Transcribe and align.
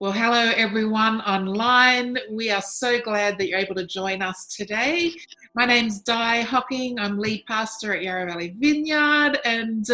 Well, 0.00 0.12
hello 0.12 0.52
everyone 0.54 1.22
online. 1.22 2.18
We 2.30 2.52
are 2.52 2.62
so 2.62 3.00
glad 3.00 3.36
that 3.36 3.48
you're 3.48 3.58
able 3.58 3.74
to 3.74 3.84
join 3.84 4.22
us 4.22 4.46
today. 4.46 5.10
My 5.56 5.66
name's 5.66 5.98
Di 5.98 6.42
Hocking. 6.42 7.00
I'm 7.00 7.18
lead 7.18 7.44
pastor 7.46 7.96
at 7.96 8.04
Yarra 8.04 8.26
Valley 8.26 8.54
Vineyard, 8.56 9.40
and 9.44 9.84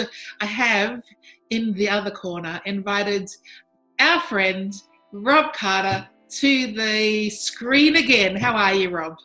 I 0.43 0.45
have 0.45 1.03
in 1.48 1.72
the 1.72 1.88
other 1.88 2.11
corner 2.11 2.61
invited 2.67 3.30
our 3.98 4.21
friend 4.21 4.75
Rob 5.11 5.54
Carter 5.54 6.07
to 6.29 6.66
the 6.73 7.30
screen 7.30 7.96
again. 7.96 8.36
How 8.36 8.52
are 8.52 8.75
you, 8.75 8.91
Rob? 8.91 9.16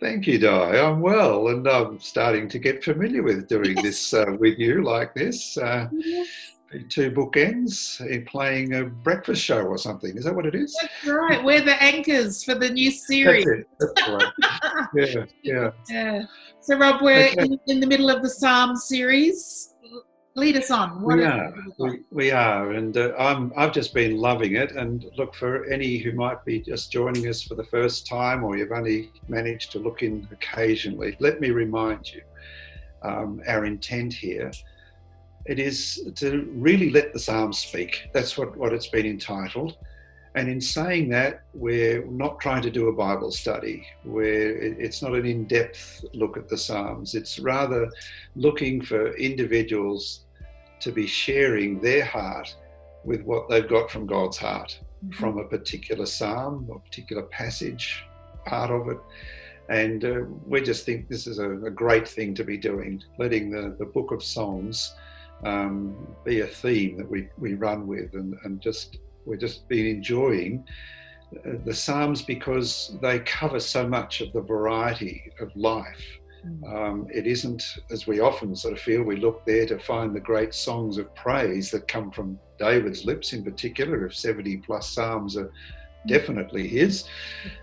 Thank 0.00 0.26
you, 0.26 0.38
Di. 0.38 0.80
I'm 0.80 1.02
well, 1.02 1.48
and 1.48 1.68
I'm 1.68 2.00
starting 2.00 2.48
to 2.48 2.58
get 2.58 2.82
familiar 2.82 3.22
with 3.22 3.46
doing 3.46 3.74
this 3.82 4.14
uh, 4.14 4.24
with 4.38 4.58
you 4.58 4.82
like 4.82 5.14
this. 5.14 5.58
Uh, 5.58 5.88
two 6.88 7.10
bookends 7.10 8.00
in 8.06 8.24
playing 8.24 8.74
a 8.74 8.84
breakfast 8.84 9.42
show 9.42 9.62
or 9.62 9.78
something. 9.78 10.16
Is 10.16 10.24
that 10.24 10.34
what 10.34 10.46
it 10.46 10.54
is? 10.54 10.76
That's 10.80 11.06
right. 11.06 11.42
We're 11.42 11.62
the 11.62 11.80
anchors 11.82 12.44
for 12.44 12.54
the 12.54 12.68
new 12.68 12.90
series. 12.90 13.46
That's, 13.78 13.92
That's 13.96 14.08
right. 14.08 14.88
yeah, 14.94 15.24
yeah. 15.42 15.70
Yeah. 15.88 16.22
So, 16.60 16.76
Rob, 16.76 17.02
we're 17.02 17.28
okay. 17.28 17.44
in, 17.44 17.60
in, 17.68 17.80
the 17.80 17.86
middle 17.86 18.10
of 18.10 18.22
the 18.22 18.30
Psalm 18.30 18.76
series. 18.76 19.74
Lead 20.34 20.56
us 20.56 20.70
on. 20.70 21.00
What 21.00 21.16
we 21.16 21.24
are. 21.24 21.54
We, 21.78 22.00
we, 22.10 22.30
are, 22.30 22.72
and 22.72 22.94
uh, 22.96 23.14
I'm. 23.18 23.52
I've 23.56 23.72
just 23.72 23.94
been 23.94 24.18
loving 24.18 24.56
it. 24.56 24.72
And 24.72 25.06
look 25.16 25.34
for 25.34 25.64
any 25.64 25.96
who 25.96 26.12
might 26.12 26.44
be 26.44 26.60
just 26.60 26.92
joining 26.92 27.26
us 27.28 27.42
for 27.42 27.54
the 27.54 27.64
first 27.64 28.06
time, 28.06 28.44
or 28.44 28.56
you've 28.56 28.72
only 28.72 29.12
managed 29.28 29.72
to 29.72 29.78
look 29.78 30.02
in 30.02 30.28
occasionally. 30.30 31.16
Let 31.20 31.40
me 31.40 31.52
remind 31.52 32.12
you, 32.12 32.20
um, 33.02 33.40
our 33.46 33.64
intent 33.64 34.12
here 34.12 34.50
it 35.48 35.58
is 35.58 36.10
to 36.16 36.48
really 36.52 36.90
let 36.90 37.12
the 37.12 37.18
Psalms 37.18 37.58
speak. 37.58 38.08
That's 38.12 38.36
what, 38.36 38.56
what 38.56 38.72
it's 38.72 38.88
been 38.88 39.06
entitled. 39.06 39.76
And 40.34 40.50
in 40.50 40.60
saying 40.60 41.08
that, 41.10 41.44
we're 41.54 42.04
not 42.06 42.40
trying 42.40 42.60
to 42.62 42.70
do 42.70 42.88
a 42.88 42.92
Bible 42.92 43.30
study 43.30 43.86
where 44.04 44.50
it's 44.56 45.00
not 45.00 45.14
an 45.14 45.24
in 45.24 45.46
depth 45.46 46.04
look 46.12 46.36
at 46.36 46.48
the 46.48 46.58
Psalms. 46.58 47.14
It's 47.14 47.38
rather 47.38 47.90
looking 48.34 48.82
for 48.82 49.16
individuals 49.16 50.26
to 50.80 50.92
be 50.92 51.06
sharing 51.06 51.80
their 51.80 52.04
heart 52.04 52.54
with 53.02 53.22
what 53.22 53.48
they've 53.48 53.68
got 53.68 53.90
from 53.90 54.06
God's 54.06 54.36
heart, 54.36 54.78
mm-hmm. 55.02 55.12
from 55.12 55.38
a 55.38 55.44
particular 55.44 56.04
Psalm 56.04 56.66
or 56.68 56.80
particular 56.80 57.22
passage, 57.22 58.04
part 58.44 58.70
of 58.70 58.88
it. 58.88 58.98
And 59.70 60.04
uh, 60.04 60.20
we 60.46 60.60
just 60.60 60.84
think 60.84 61.08
this 61.08 61.26
is 61.26 61.38
a, 61.38 61.50
a, 61.50 61.70
great 61.70 62.06
thing 62.06 62.34
to 62.34 62.44
be 62.44 62.56
doing, 62.56 63.02
letting 63.18 63.50
the, 63.50 63.74
the 63.78 63.86
book 63.86 64.12
of 64.12 64.22
Psalms 64.22 64.94
um, 65.44 65.96
be 66.24 66.40
a 66.40 66.46
theme 66.46 66.96
that 66.96 67.08
we, 67.08 67.28
we 67.38 67.54
run 67.54 67.86
with 67.86 68.14
and, 68.14 68.36
and 68.44 68.60
just 68.60 68.98
we've 69.24 69.40
just 69.40 69.68
been 69.68 69.86
enjoying 69.86 70.64
uh, 71.44 71.52
the 71.64 71.74
Psalms 71.74 72.22
because 72.22 72.96
they 73.02 73.18
cover 73.20 73.60
so 73.60 73.86
much 73.86 74.20
of 74.20 74.32
the 74.32 74.40
variety 74.40 75.30
of 75.40 75.54
life. 75.56 76.04
Mm. 76.46 76.74
Um, 76.74 77.06
it 77.12 77.26
isn't, 77.26 77.62
as 77.90 78.06
we 78.06 78.20
often 78.20 78.54
sort 78.54 78.74
of 78.74 78.80
feel, 78.80 79.02
we 79.02 79.16
look 79.16 79.44
there 79.44 79.66
to 79.66 79.78
find 79.78 80.14
the 80.14 80.20
great 80.20 80.54
songs 80.54 80.96
of 80.98 81.12
praise 81.14 81.70
that 81.72 81.88
come 81.88 82.10
from 82.10 82.38
David's 82.58 83.04
lips 83.04 83.32
in 83.32 83.44
particular, 83.44 84.06
if 84.06 84.16
70 84.16 84.58
plus 84.58 84.90
Psalms 84.90 85.36
are 85.36 85.50
definitely 86.06 86.66
his. 86.68 87.04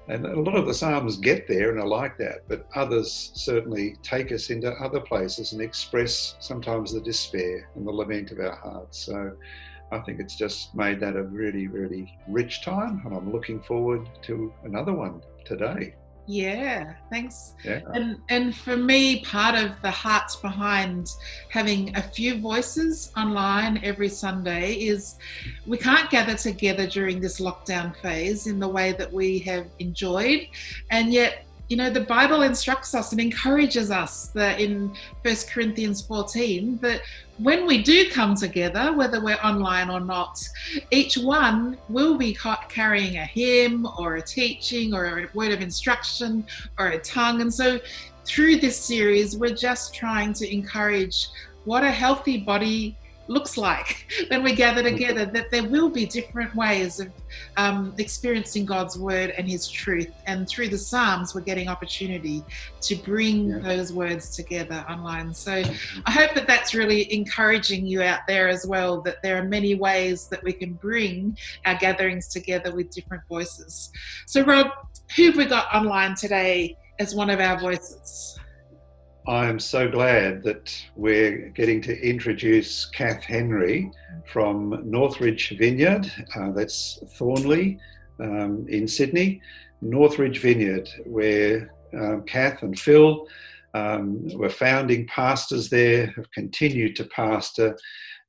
And 0.08 0.26
a 0.26 0.40
lot 0.40 0.56
of 0.56 0.66
the 0.66 0.74
Psalms 0.74 1.18
get 1.18 1.48
there 1.48 1.72
and 1.72 1.80
are 1.80 1.88
like 1.88 2.18
that, 2.18 2.48
but 2.48 2.68
others 2.76 3.32
certainly 3.34 3.96
take 4.04 4.32
us 4.32 4.50
into 4.50 4.72
other 4.74 5.00
places 5.00 5.54
and 5.54 5.62
express 5.62 6.36
sometimes 6.40 6.94
the 6.94 7.02
despair 7.02 7.70
and 7.76 7.88
the 7.88 7.92
lament 7.92 8.32
of 8.32 8.40
our 8.40 8.56
hearts. 8.56 9.00
So 9.00 9.34
I 9.92 10.00
think 10.00 10.20
it's 10.20 10.36
just 10.36 10.74
made 10.76 11.00
that 11.02 11.16
a 11.16 11.24
really, 11.24 11.68
really 11.68 12.18
rich 12.28 12.64
time, 12.64 13.02
and 13.06 13.16
I'm 13.16 13.32
looking 13.32 13.62
forward 13.62 14.10
to 14.24 14.54
another 14.64 14.94
one 14.94 15.22
today. 15.46 15.96
Yeah, 16.26 16.94
thanks. 17.10 17.54
Yeah. 17.66 17.82
And 17.94 18.18
and 18.30 18.56
for 18.56 18.78
me, 18.78 19.22
part 19.26 19.56
of 19.56 19.82
the 19.82 19.92
hearts 19.92 20.38
behind 20.38 21.10
having 21.50 21.96
a 21.98 22.02
few 22.02 22.40
voices 22.40 23.12
online 23.18 23.82
every 23.84 24.08
Sunday 24.08 24.76
is 24.76 25.16
we 25.68 25.78
can't 25.78 26.10
gather 26.10 26.36
together 26.36 26.88
during 26.88 27.20
this 27.20 27.42
lockdown 27.42 27.96
phase 27.98 28.48
in 28.48 28.58
the 28.60 28.68
way 28.68 28.94
that 28.94 29.12
we 29.12 29.40
have 29.40 29.68
enjoyed, 29.80 30.48
and 30.92 31.12
yet 31.12 31.46
you 31.70 31.78
know 31.78 31.90
the 31.90 32.02
bible 32.02 32.42
instructs 32.42 32.94
us 32.94 33.12
and 33.12 33.22
encourages 33.22 33.90
us 33.90 34.28
that 34.28 34.60
in 34.60 34.94
First 35.24 35.50
corinthians 35.50 36.02
14 36.02 36.78
that 36.82 37.02
when 37.38 37.66
we 37.66 37.82
do 37.82 38.10
come 38.12 38.36
together 38.36 38.94
whether 38.94 39.22
we're 39.22 39.38
online 39.38 39.90
or 39.90 40.00
not 40.00 40.42
each 40.92 41.18
one 41.18 41.78
will 41.90 42.18
be 42.18 42.38
carrying 42.70 43.18
a 43.18 43.26
hymn 43.26 43.88
or 43.98 44.16
a 44.18 44.22
teaching 44.22 44.94
or 44.94 45.20
a 45.20 45.30
word 45.34 45.52
of 45.52 45.62
instruction 45.62 46.46
or 46.78 46.90
a 46.90 47.00
tongue. 47.00 47.42
And 47.42 47.54
so 47.54 47.80
through 48.26 48.58
this 48.58 48.78
series 48.78 49.36
we're 49.36 49.56
just 49.56 49.94
trying 49.94 50.34
to 50.34 50.54
encourage 50.54 51.28
what 51.66 51.84
a 51.84 51.92
healthy 51.92 52.38
body 52.38 52.96
looks 53.28 53.58
like 53.58 54.08
when 54.28 54.44
we 54.44 54.54
gather 54.54 54.84
mm-hmm. 54.84 54.96
together 54.96 55.26
that 55.26 55.50
there 55.52 55.64
will 55.64 55.90
be 55.90 56.06
different 56.06 56.54
ways 56.56 57.00
of 57.00 57.10
um, 57.58 57.94
experiencing 57.98 58.66
god's 58.66 58.98
word 58.98 59.32
and 59.38 59.48
his 59.48 59.68
truth 59.68 60.12
and 60.28 60.48
through 60.48 60.68
the 60.68 60.78
psalms 60.78 61.34
we're 61.34 61.42
getting 61.42 61.68
opportunity 61.68 62.44
to 62.82 62.96
bring 62.96 63.50
yeah. 63.50 63.60
those 63.60 63.94
words 63.94 64.36
together 64.36 64.86
online 64.90 65.34
so 65.34 65.64
mm-hmm. 65.64 66.02
i 66.06 66.12
hope 66.12 66.34
that 66.34 66.48
that's 66.48 66.74
really 66.74 67.12
encouraging 67.14 67.86
you 67.86 68.02
out 68.02 68.22
there 68.28 68.48
as 68.48 68.66
well 68.68 69.02
that 69.02 69.22
there 69.24 69.38
are 69.38 69.46
many 69.46 69.76
ways 69.76 70.28
that 70.28 70.44
we 70.44 70.52
can 70.52 70.74
bring 70.74 71.38
our 71.66 71.76
gatherings 71.76 72.28
together 72.28 72.74
with 72.76 72.90
different 72.92 73.24
voices 73.28 73.92
so 74.26 74.44
rob 74.44 74.68
who 75.16 75.26
have 75.26 75.38
we 75.38 75.46
got 75.46 75.74
online 75.74 76.16
today 76.16 76.76
as 77.00 77.16
one 77.16 77.30
of 77.30 77.40
our 77.40 77.60
voices 77.60 78.40
I 79.28 79.48
am 79.48 79.58
so 79.58 79.90
glad 79.90 80.44
that 80.44 80.76
we're 80.98 81.48
getting 81.56 81.82
to 81.84 81.98
introduce 81.98 82.86
Kath 82.88 83.24
Henry 83.24 83.90
from 84.26 84.82
Northridge 84.84 85.58
Vineyard, 85.58 86.12
uh, 86.36 86.52
that's 86.52 87.02
Thornleigh 87.18 87.78
um, 88.20 88.66
in 88.68 88.86
Sydney. 88.86 89.42
Northridge 89.82 90.40
Vineyard, 90.40 90.90
where 91.06 91.74
um, 91.98 92.24
Kath 92.24 92.64
and 92.64 92.78
Phil 92.78 93.26
um, 93.74 94.28
were 94.38 94.50
founding 94.50 95.08
pastors 95.08 95.70
there, 95.70 96.08
have 96.08 96.30
continued 96.32 96.98
to 96.98 97.06
pastor, 97.06 97.78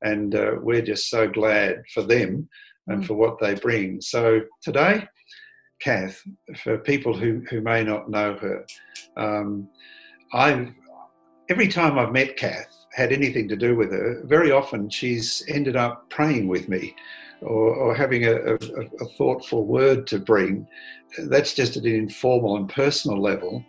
and 0.02 0.36
uh, 0.36 0.52
we're 0.60 0.82
just 0.82 1.10
so 1.10 1.26
glad 1.28 1.82
for 1.92 2.02
them 2.02 2.48
and 2.86 3.02
mm. 3.02 3.06
for 3.06 3.14
what 3.14 3.40
they 3.40 3.54
bring. 3.54 4.00
So 4.00 4.42
today, 4.62 5.08
Kath, 5.80 6.22
for 6.62 6.78
people 6.78 7.16
who, 7.16 7.42
who 7.50 7.60
may 7.62 7.82
not 7.82 8.08
know 8.08 8.34
her, 8.34 8.64
um, 9.16 9.68
I've 10.32 10.72
every 11.48 11.68
time 11.68 11.98
I've 11.98 12.12
met 12.12 12.36
Kath, 12.36 12.86
had 12.92 13.12
anything 13.12 13.48
to 13.48 13.56
do 13.56 13.76
with 13.76 13.90
her, 13.90 14.22
very 14.24 14.50
often 14.50 14.88
she's 14.88 15.44
ended 15.48 15.76
up 15.76 16.08
praying 16.10 16.48
with 16.48 16.68
me 16.68 16.94
or, 17.40 17.74
or 17.74 17.94
having 17.94 18.24
a, 18.24 18.32
a, 18.32 18.54
a, 18.54 19.08
thoughtful 19.16 19.66
word 19.66 20.06
to 20.06 20.18
bring. 20.18 20.66
That's 21.18 21.54
just 21.54 21.76
at 21.76 21.84
an 21.84 21.94
informal 21.94 22.56
and 22.56 22.68
personal 22.68 23.20
level. 23.20 23.64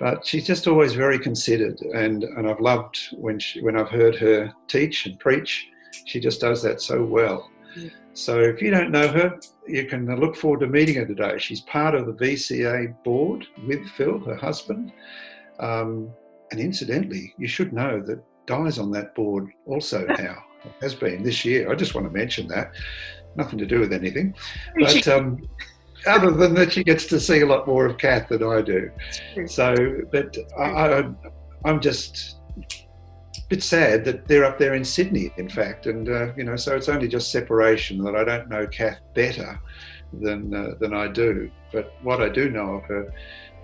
But 0.00 0.26
she's 0.26 0.46
just 0.46 0.66
always 0.66 0.92
very 0.92 1.18
considered, 1.18 1.80
and, 1.94 2.24
and 2.24 2.48
I've 2.48 2.60
loved 2.60 2.98
when, 3.12 3.38
she, 3.38 3.62
when 3.62 3.78
I've 3.78 3.88
heard 3.88 4.14
her 4.16 4.52
teach 4.68 5.06
and 5.06 5.18
preach. 5.18 5.68
She 6.04 6.20
just 6.20 6.40
does 6.40 6.62
that 6.62 6.82
so 6.82 7.02
well. 7.02 7.50
Yeah. 7.76 7.88
So 8.12 8.40
if 8.40 8.60
you 8.60 8.70
don't 8.70 8.90
know 8.90 9.08
her, 9.08 9.38
you 9.66 9.86
can 9.86 10.06
look 10.18 10.36
forward 10.36 10.60
to 10.60 10.66
meeting 10.66 10.96
her 10.96 11.06
today. 11.06 11.38
She's 11.38 11.62
part 11.62 11.94
of 11.94 12.06
the 12.06 12.12
VCA 12.12 13.02
board 13.04 13.46
with 13.66 13.86
Phil, 13.90 14.18
her 14.20 14.36
husband. 14.36 14.92
Um, 15.60 16.10
and 16.50 16.60
incidentally, 16.60 17.34
you 17.38 17.48
should 17.48 17.72
know 17.72 18.00
that 18.02 18.22
Di's 18.46 18.78
on 18.78 18.90
that 18.92 19.14
board 19.14 19.50
also 19.66 20.06
now, 20.18 20.42
has 20.80 20.94
been 20.94 21.22
this 21.22 21.44
year. 21.44 21.70
I 21.70 21.74
just 21.74 21.94
want 21.94 22.06
to 22.06 22.12
mention 22.12 22.46
that. 22.48 22.72
Nothing 23.36 23.58
to 23.58 23.66
do 23.66 23.80
with 23.80 23.92
anything. 23.92 24.34
But 24.78 25.06
um, 25.08 25.42
other 26.06 26.30
than 26.30 26.54
that, 26.54 26.72
she 26.72 26.84
gets 26.84 27.06
to 27.06 27.20
see 27.20 27.40
a 27.40 27.46
lot 27.46 27.66
more 27.66 27.86
of 27.86 27.98
Kath 27.98 28.28
than 28.28 28.42
I 28.42 28.62
do. 28.62 28.90
So, 29.46 29.74
but 30.10 30.36
I, 30.58 31.10
am 31.64 31.80
just 31.80 32.36
a 32.58 33.48
bit 33.48 33.62
sad 33.62 34.04
that 34.04 34.26
they're 34.26 34.44
up 34.44 34.58
there 34.58 34.74
in 34.74 34.84
Sydney, 34.84 35.32
in 35.36 35.48
fact. 35.48 35.86
And, 35.86 36.08
uh, 36.08 36.32
you 36.34 36.44
know, 36.44 36.56
so 36.56 36.76
it's 36.76 36.88
only 36.88 37.08
just 37.08 37.30
separation 37.30 38.02
that 38.04 38.16
I 38.16 38.24
don't 38.24 38.48
know 38.48 38.66
Kath 38.66 38.98
better 39.14 39.58
than, 40.12 40.54
uh, 40.54 40.74
than 40.80 40.94
I 40.94 41.08
do. 41.08 41.50
But 41.72 41.92
what 42.02 42.22
I 42.22 42.28
do 42.28 42.50
know 42.50 42.76
of 42.76 42.84
her 42.84 43.12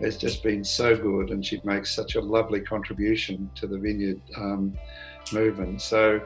has 0.00 0.17
just 0.17 0.43
been 0.43 0.65
so 0.65 0.97
good, 0.97 1.31
and 1.31 1.44
she 1.44 1.61
makes 1.65 1.94
such 1.94 2.17
a 2.17 2.21
lovely 2.21 2.61
contribution 2.61 3.50
to 3.55 3.67
the 3.67 3.79
vineyard 3.79 4.21
um, 4.37 4.77
movement. 5.33 5.81
So, 5.81 6.21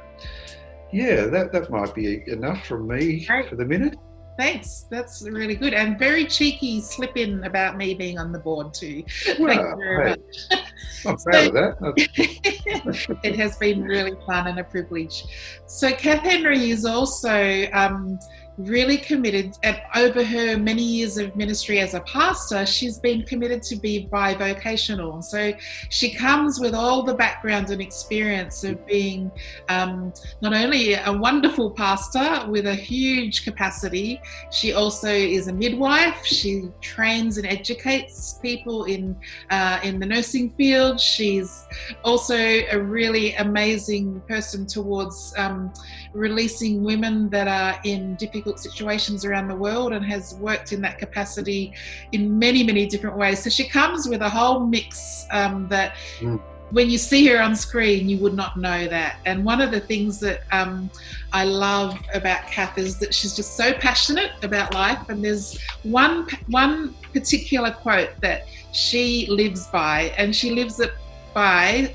yeah, 0.92 1.26
that, 1.26 1.52
that 1.52 1.70
might 1.70 1.94
be 1.94 2.22
enough 2.26 2.66
from 2.66 2.88
me 2.88 3.24
for 3.48 3.56
the 3.56 3.64
minute. 3.64 3.96
Thanks. 4.38 4.86
That's 4.90 5.22
really 5.22 5.54
good. 5.54 5.72
And 5.72 5.98
very 5.98 6.26
cheeky 6.26 6.80
slip 6.80 7.16
in 7.16 7.44
about 7.44 7.76
me 7.76 7.94
being 7.94 8.18
on 8.18 8.32
the 8.32 8.38
board 8.38 8.74
too. 8.74 9.02
Well, 9.38 9.48
Thanks 9.48 9.74
very 9.78 10.10
hey, 10.10 10.16
much. 10.16 10.66
I'm 11.06 11.16
proud 11.16 11.46
of 11.46 11.52
that. 11.54 13.18
it 13.24 13.36
has 13.36 13.56
been 13.56 13.82
really 13.82 14.16
fun 14.26 14.46
and 14.46 14.58
a 14.58 14.64
privilege. 14.64 15.24
So 15.66 15.92
Kath 15.92 16.20
Henry 16.20 16.70
is 16.70 16.84
also 16.84 17.66
um, 17.72 18.18
really 18.58 18.96
committed 18.96 19.56
and 19.62 19.80
over 19.94 20.24
her 20.24 20.56
many 20.56 20.82
years 20.82 21.18
of 21.18 21.34
ministry 21.36 21.78
as 21.78 21.94
a 21.94 22.00
pastor 22.00 22.64
she's 22.64 22.98
been 22.98 23.22
committed 23.22 23.62
to 23.62 23.76
be 23.76 24.08
bivocational. 24.10 25.22
So 25.22 25.52
she 25.90 26.14
comes 26.14 26.58
with 26.58 26.74
all 26.74 27.02
the 27.02 27.14
background 27.14 27.70
and 27.70 27.82
experience 27.82 28.64
of 28.64 28.84
being 28.86 29.30
um, 29.68 30.12
not 30.40 30.54
only 30.54 30.94
a 30.94 31.12
wonderful 31.12 31.70
pastor 31.70 32.46
with 32.48 32.66
a 32.66 32.74
huge 32.74 33.44
capacity 33.44 34.20
she 34.50 34.72
also 34.72 35.08
is 35.08 35.48
a 35.48 35.52
midwife. 35.52 36.24
She 36.24 36.68
trains 36.80 37.38
and 37.38 37.46
educates 37.46 38.38
people 38.40 38.84
in 38.84 39.16
uh, 39.50 39.80
in 39.82 39.98
the 39.98 40.06
nursing 40.06 40.50
field. 40.50 41.00
She's 41.00 41.66
also 42.04 42.36
a 42.36 42.76
really 42.76 43.34
amazing 43.34 44.20
person 44.28 44.66
towards 44.66 45.34
um, 45.36 45.72
releasing 46.12 46.82
women 46.82 47.28
that 47.30 47.48
are 47.48 47.80
in 47.84 48.14
difficult 48.16 48.45
situations 48.54 49.24
around 49.24 49.48
the 49.48 49.56
world 49.56 49.92
and 49.92 50.04
has 50.04 50.34
worked 50.36 50.72
in 50.72 50.80
that 50.82 50.98
capacity 50.98 51.74
in 52.12 52.38
many, 52.38 52.62
many 52.62 52.86
different 52.86 53.16
ways. 53.16 53.42
So 53.42 53.50
she 53.50 53.68
comes 53.68 54.08
with 54.08 54.22
a 54.22 54.28
whole 54.28 54.60
mix 54.60 55.26
um, 55.30 55.68
that. 55.68 55.96
Mm. 56.20 56.40
When 56.72 56.90
you 56.90 56.98
see 56.98 57.24
her 57.28 57.40
on 57.40 57.54
screen, 57.54 58.08
you 58.08 58.18
would 58.18 58.34
not 58.34 58.56
know 58.56 58.88
that. 58.88 59.20
And 59.24 59.44
one 59.44 59.60
of 59.60 59.70
the 59.70 59.78
things 59.78 60.18
that 60.18 60.40
um, 60.50 60.90
I 61.32 61.44
love 61.44 61.96
about 62.12 62.44
Kath 62.48 62.76
is 62.76 62.98
that 62.98 63.14
she's 63.14 63.36
just 63.36 63.56
so 63.56 63.72
passionate 63.72 64.32
about 64.42 64.74
life. 64.74 65.08
And 65.08 65.24
there's 65.24 65.56
one 65.84 66.26
one 66.48 66.96
particular 67.12 67.70
quote 67.70 68.10
that 68.20 68.48
she 68.72 69.28
lives 69.30 69.68
by, 69.68 70.12
and 70.18 70.34
she 70.34 70.50
lives 70.50 70.80
it 70.80 70.92
by 71.32 71.94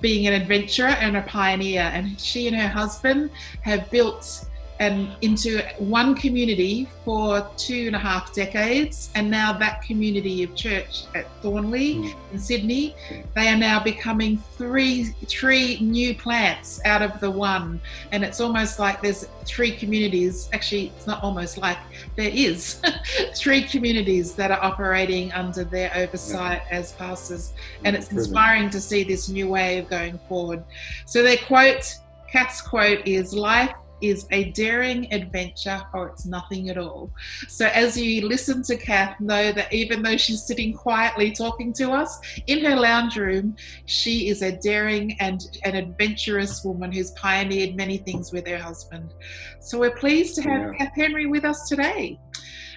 being 0.00 0.26
an 0.26 0.32
adventurer 0.32 0.94
and 1.04 1.18
a 1.18 1.22
pioneer. 1.22 1.90
And 1.92 2.18
she 2.18 2.46
and 2.46 2.56
her 2.56 2.68
husband 2.68 3.30
have 3.60 3.90
built 3.90 4.46
and 4.80 5.10
into 5.22 5.60
one 5.78 6.14
community 6.14 6.88
for 7.04 7.48
two 7.56 7.86
and 7.88 7.96
a 7.96 7.98
half 7.98 8.32
decades. 8.32 9.10
And 9.14 9.30
now 9.30 9.52
that 9.54 9.82
community 9.82 10.44
of 10.44 10.54
church 10.54 11.04
at 11.14 11.26
Thornleigh 11.42 11.94
mm. 11.94 12.14
in 12.32 12.38
Sydney, 12.38 12.94
they 13.34 13.48
are 13.48 13.56
now 13.56 13.82
becoming 13.82 14.38
three 14.56 15.14
three 15.26 15.78
new 15.80 16.14
plants 16.14 16.80
out 16.84 17.02
of 17.02 17.18
the 17.20 17.30
one. 17.30 17.80
And 18.12 18.24
it's 18.24 18.40
almost 18.40 18.78
like 18.78 19.02
there's 19.02 19.26
three 19.44 19.72
communities. 19.72 20.48
Actually, 20.52 20.92
it's 20.96 21.06
not 21.06 21.22
almost 21.24 21.58
like 21.58 21.78
there 22.16 22.30
is 22.32 22.80
three 23.34 23.62
communities 23.62 24.34
that 24.34 24.50
are 24.52 24.62
operating 24.62 25.32
under 25.32 25.64
their 25.64 25.90
oversight 25.96 26.62
yeah. 26.70 26.78
as 26.78 26.92
pastors. 26.92 27.52
And 27.84 27.96
it's 27.96 28.12
inspiring 28.12 28.70
to 28.70 28.80
see 28.80 29.02
this 29.02 29.28
new 29.28 29.48
way 29.48 29.78
of 29.78 29.88
going 29.88 30.18
forward. 30.28 30.62
So 31.06 31.22
their 31.22 31.36
quote, 31.36 31.96
Kath's 32.30 32.60
quote 32.60 33.06
is 33.06 33.32
life 33.32 33.74
is 34.00 34.26
a 34.30 34.50
daring 34.52 35.12
adventure 35.12 35.80
or 35.92 36.08
it's 36.08 36.26
nothing 36.26 36.70
at 36.70 36.78
all. 36.78 37.12
So, 37.48 37.66
as 37.66 37.96
you 37.96 38.26
listen 38.26 38.62
to 38.64 38.76
Kath, 38.76 39.20
know 39.20 39.52
that 39.52 39.72
even 39.72 40.02
though 40.02 40.16
she's 40.16 40.42
sitting 40.42 40.72
quietly 40.72 41.32
talking 41.32 41.72
to 41.74 41.90
us 41.92 42.18
in 42.46 42.64
her 42.64 42.76
lounge 42.76 43.16
room, 43.16 43.56
she 43.86 44.28
is 44.28 44.42
a 44.42 44.56
daring 44.58 45.16
and 45.20 45.40
an 45.64 45.74
adventurous 45.74 46.64
woman 46.64 46.92
who's 46.92 47.10
pioneered 47.12 47.76
many 47.76 47.98
things 47.98 48.32
with 48.32 48.46
her 48.46 48.58
husband. 48.58 49.14
So, 49.60 49.78
we're 49.78 49.96
pleased 49.96 50.34
to 50.36 50.42
have 50.42 50.72
yeah. 50.72 50.78
Kath 50.78 50.94
Henry 50.94 51.26
with 51.26 51.44
us 51.44 51.68
today. 51.68 52.18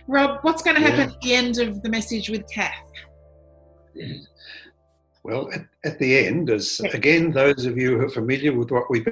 Rob, 0.07 0.39
what's 0.41 0.61
going 0.63 0.75
to 0.75 0.81
happen 0.81 0.99
yeah. 0.99 1.15
at 1.15 1.21
the 1.21 1.33
end 1.33 1.59
of 1.59 1.81
the 1.83 1.89
message 1.89 2.29
with 2.29 2.49
Kath? 2.49 2.73
Well, 5.23 5.51
at, 5.53 5.61
at 5.85 5.99
the 5.99 6.25
end, 6.25 6.49
as 6.49 6.79
again, 6.93 7.31
those 7.31 7.65
of 7.65 7.77
you 7.77 7.97
who 7.97 8.05
are 8.05 8.09
familiar 8.09 8.53
with 8.53 8.71
what 8.71 8.89
we've 8.89 9.07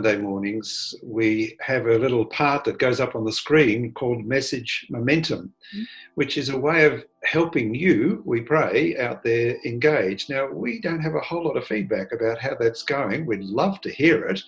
Monday 0.00 0.22
mornings, 0.22 0.94
we 1.02 1.56
have 1.58 1.86
a 1.86 1.98
little 1.98 2.24
part 2.24 2.62
that 2.62 2.78
goes 2.78 3.00
up 3.00 3.16
on 3.16 3.24
the 3.24 3.32
screen 3.32 3.92
called 3.94 4.24
Message 4.24 4.86
Momentum, 4.90 5.52
mm-hmm. 5.74 5.82
which 6.14 6.38
is 6.38 6.50
a 6.50 6.56
way 6.56 6.84
of 6.84 7.04
helping 7.24 7.74
you, 7.74 8.22
we 8.24 8.40
pray, 8.40 8.96
out 8.96 9.24
there 9.24 9.56
engage. 9.64 10.30
Now, 10.30 10.46
we 10.46 10.80
don't 10.80 11.00
have 11.00 11.16
a 11.16 11.20
whole 11.20 11.42
lot 11.42 11.56
of 11.56 11.66
feedback 11.66 12.12
about 12.12 12.38
how 12.38 12.54
that's 12.54 12.84
going. 12.84 13.26
We'd 13.26 13.42
love 13.42 13.80
to 13.80 13.90
hear 13.90 14.26
it. 14.26 14.40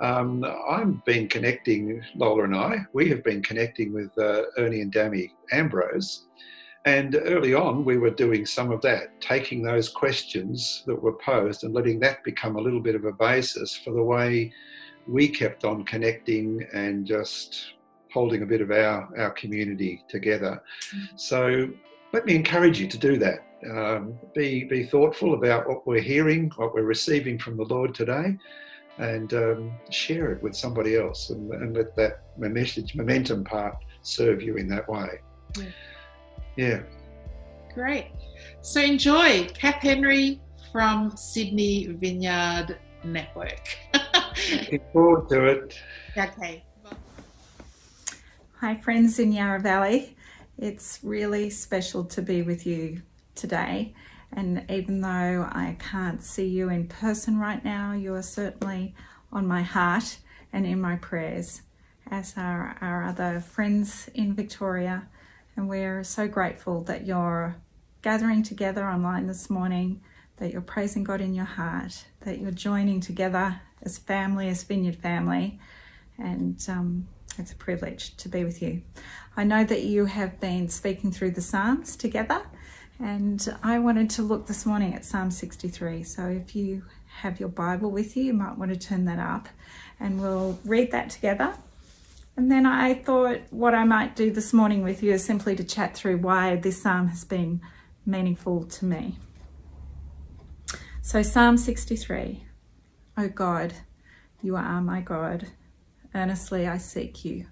Um, 0.00 0.44
I've 0.68 1.04
been 1.04 1.28
connecting, 1.28 2.02
Lola 2.16 2.42
and 2.42 2.56
I, 2.56 2.78
we 2.92 3.08
have 3.10 3.22
been 3.22 3.40
connecting 3.40 3.92
with 3.92 4.10
uh, 4.18 4.42
Ernie 4.56 4.80
and 4.80 4.90
Dammy 4.90 5.32
Ambrose. 5.52 6.24
And 6.86 7.14
early 7.14 7.54
on, 7.54 7.84
we 7.84 7.98
were 7.98 8.10
doing 8.10 8.44
some 8.44 8.72
of 8.72 8.80
that, 8.82 9.20
taking 9.20 9.62
those 9.62 9.88
questions 9.88 10.82
that 10.86 11.00
were 11.00 11.18
posed 11.24 11.62
and 11.62 11.72
letting 11.72 12.00
that 12.00 12.24
become 12.24 12.56
a 12.56 12.60
little 12.60 12.80
bit 12.80 12.96
of 12.96 13.04
a 13.04 13.12
basis 13.12 13.76
for 13.76 13.92
the 13.92 14.02
way 14.02 14.52
we 15.08 15.28
kept 15.28 15.64
on 15.64 15.84
connecting 15.84 16.66
and 16.72 17.06
just 17.06 17.72
holding 18.12 18.42
a 18.42 18.46
bit 18.46 18.60
of 18.60 18.70
our, 18.70 19.08
our 19.18 19.30
community 19.30 20.04
together. 20.08 20.62
Mm-hmm. 20.94 21.16
So 21.16 21.68
let 22.12 22.26
me 22.26 22.34
encourage 22.34 22.80
you 22.80 22.86
to 22.88 22.98
do 22.98 23.16
that. 23.18 23.40
Um, 23.68 24.18
be, 24.34 24.64
be 24.64 24.84
thoughtful 24.84 25.34
about 25.34 25.68
what 25.68 25.86
we're 25.86 26.00
hearing, 26.00 26.50
what 26.56 26.74
we're 26.74 26.82
receiving 26.82 27.38
from 27.38 27.56
the 27.56 27.64
Lord 27.64 27.94
today, 27.94 28.36
and 28.98 29.32
um, 29.34 29.72
share 29.90 30.32
it 30.32 30.42
with 30.42 30.54
somebody 30.54 30.96
else 30.96 31.30
and, 31.30 31.52
and, 31.52 31.76
let 31.76 31.94
that 31.96 32.22
message 32.36 32.94
momentum 32.94 33.44
part 33.44 33.76
serve 34.02 34.42
you 34.42 34.56
in 34.56 34.68
that 34.68 34.88
way. 34.88 35.20
Yeah. 35.56 35.64
yeah. 36.56 36.80
Great. 37.74 38.10
So 38.60 38.80
enjoy 38.80 39.48
Kath 39.54 39.82
Henry 39.82 40.40
from 40.72 41.16
Sydney 41.16 41.86
Vineyard 41.86 42.78
Network. 43.04 43.76
Looking 44.50 44.80
forward 44.92 45.28
to 45.30 45.44
it. 45.46 45.78
Okay. 46.16 46.64
Hi, 48.60 48.76
friends 48.76 49.18
in 49.18 49.32
Yarra 49.32 49.60
Valley. 49.60 50.16
It's 50.56 51.00
really 51.02 51.50
special 51.50 52.04
to 52.04 52.22
be 52.22 52.42
with 52.42 52.66
you 52.66 53.02
today. 53.34 53.94
And 54.32 54.64
even 54.70 55.00
though 55.00 55.48
I 55.50 55.76
can't 55.78 56.22
see 56.22 56.46
you 56.46 56.68
in 56.68 56.86
person 56.86 57.38
right 57.38 57.64
now, 57.64 57.92
you 57.92 58.14
are 58.14 58.22
certainly 58.22 58.94
on 59.32 59.46
my 59.46 59.62
heart 59.62 60.18
and 60.52 60.66
in 60.66 60.80
my 60.80 60.96
prayers, 60.96 61.62
as 62.10 62.34
are 62.36 62.76
our 62.80 63.04
other 63.04 63.40
friends 63.40 64.08
in 64.14 64.34
Victoria. 64.34 65.08
And 65.56 65.68
we're 65.68 66.04
so 66.04 66.28
grateful 66.28 66.82
that 66.84 67.06
you're 67.06 67.56
gathering 68.02 68.42
together 68.42 68.86
online 68.86 69.26
this 69.26 69.50
morning, 69.50 70.00
that 70.36 70.52
you're 70.52 70.62
praising 70.62 71.04
God 71.04 71.20
in 71.20 71.34
your 71.34 71.44
heart, 71.44 72.04
that 72.20 72.38
you're 72.38 72.50
joining 72.50 73.00
together 73.00 73.60
as 73.82 73.98
family, 73.98 74.48
as 74.48 74.62
Vineyard 74.62 74.96
family, 74.96 75.58
and 76.18 76.64
um, 76.68 77.08
it's 77.38 77.52
a 77.52 77.56
privilege 77.56 78.16
to 78.16 78.28
be 78.28 78.44
with 78.44 78.60
you. 78.60 78.82
I 79.36 79.44
know 79.44 79.64
that 79.64 79.82
you 79.82 80.06
have 80.06 80.40
been 80.40 80.68
speaking 80.68 81.12
through 81.12 81.32
the 81.32 81.40
Psalms 81.40 81.96
together, 81.96 82.42
and 82.98 83.56
I 83.62 83.78
wanted 83.78 84.10
to 84.10 84.22
look 84.22 84.46
this 84.46 84.66
morning 84.66 84.94
at 84.94 85.04
Psalm 85.04 85.30
63. 85.30 86.02
So 86.02 86.26
if 86.26 86.56
you 86.56 86.82
have 87.20 87.38
your 87.38 87.48
Bible 87.48 87.90
with 87.90 88.16
you, 88.16 88.24
you 88.24 88.32
might 88.34 88.58
want 88.58 88.72
to 88.72 88.78
turn 88.78 89.04
that 89.04 89.18
up, 89.18 89.48
and 90.00 90.20
we'll 90.20 90.58
read 90.64 90.90
that 90.90 91.10
together. 91.10 91.54
And 92.36 92.50
then 92.50 92.66
I 92.66 92.94
thought 92.94 93.40
what 93.50 93.74
I 93.74 93.84
might 93.84 94.14
do 94.14 94.30
this 94.30 94.52
morning 94.52 94.82
with 94.82 95.02
you 95.02 95.12
is 95.12 95.24
simply 95.24 95.56
to 95.56 95.64
chat 95.64 95.96
through 95.96 96.18
why 96.18 96.56
this 96.56 96.82
psalm 96.82 97.08
has 97.08 97.24
been 97.24 97.60
meaningful 98.06 98.64
to 98.64 98.84
me. 98.84 99.18
So, 101.02 101.22
Psalm 101.22 101.56
63 101.56 102.44
O 103.20 103.26
God, 103.26 103.74
you 104.42 104.54
are 104.54 104.80
my 104.80 105.00
God. 105.00 105.48
Earnestly 106.14 106.68
I 106.68 106.78
seek 106.78 107.24
you. 107.24 107.46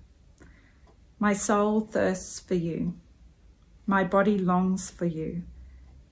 My 1.18 1.32
soul 1.32 1.80
thirsts 1.80 2.38
for 2.38 2.54
you. 2.54 2.94
My 3.84 4.04
body 4.04 4.38
longs 4.38 4.90
for 4.92 5.06
you 5.06 5.42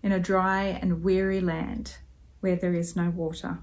in 0.02 0.11
a 0.11 0.18
dry 0.18 0.64
and 0.64 1.04
weary 1.04 1.40
land 1.40 1.99
where 2.40 2.56
there 2.56 2.75
is 2.75 2.96
no 2.96 3.11
water. 3.11 3.58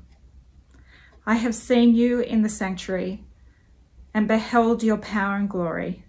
I 1.25 1.35
have 1.35 1.53
seen 1.53 1.93
you 1.93 2.21
in 2.21 2.41
the 2.41 2.47
sanctuary 2.47 3.25
and 4.13 4.29
beheld 4.29 4.83
your 4.83 4.97
power 4.97 5.35
and 5.35 5.49
glory. 5.49 6.05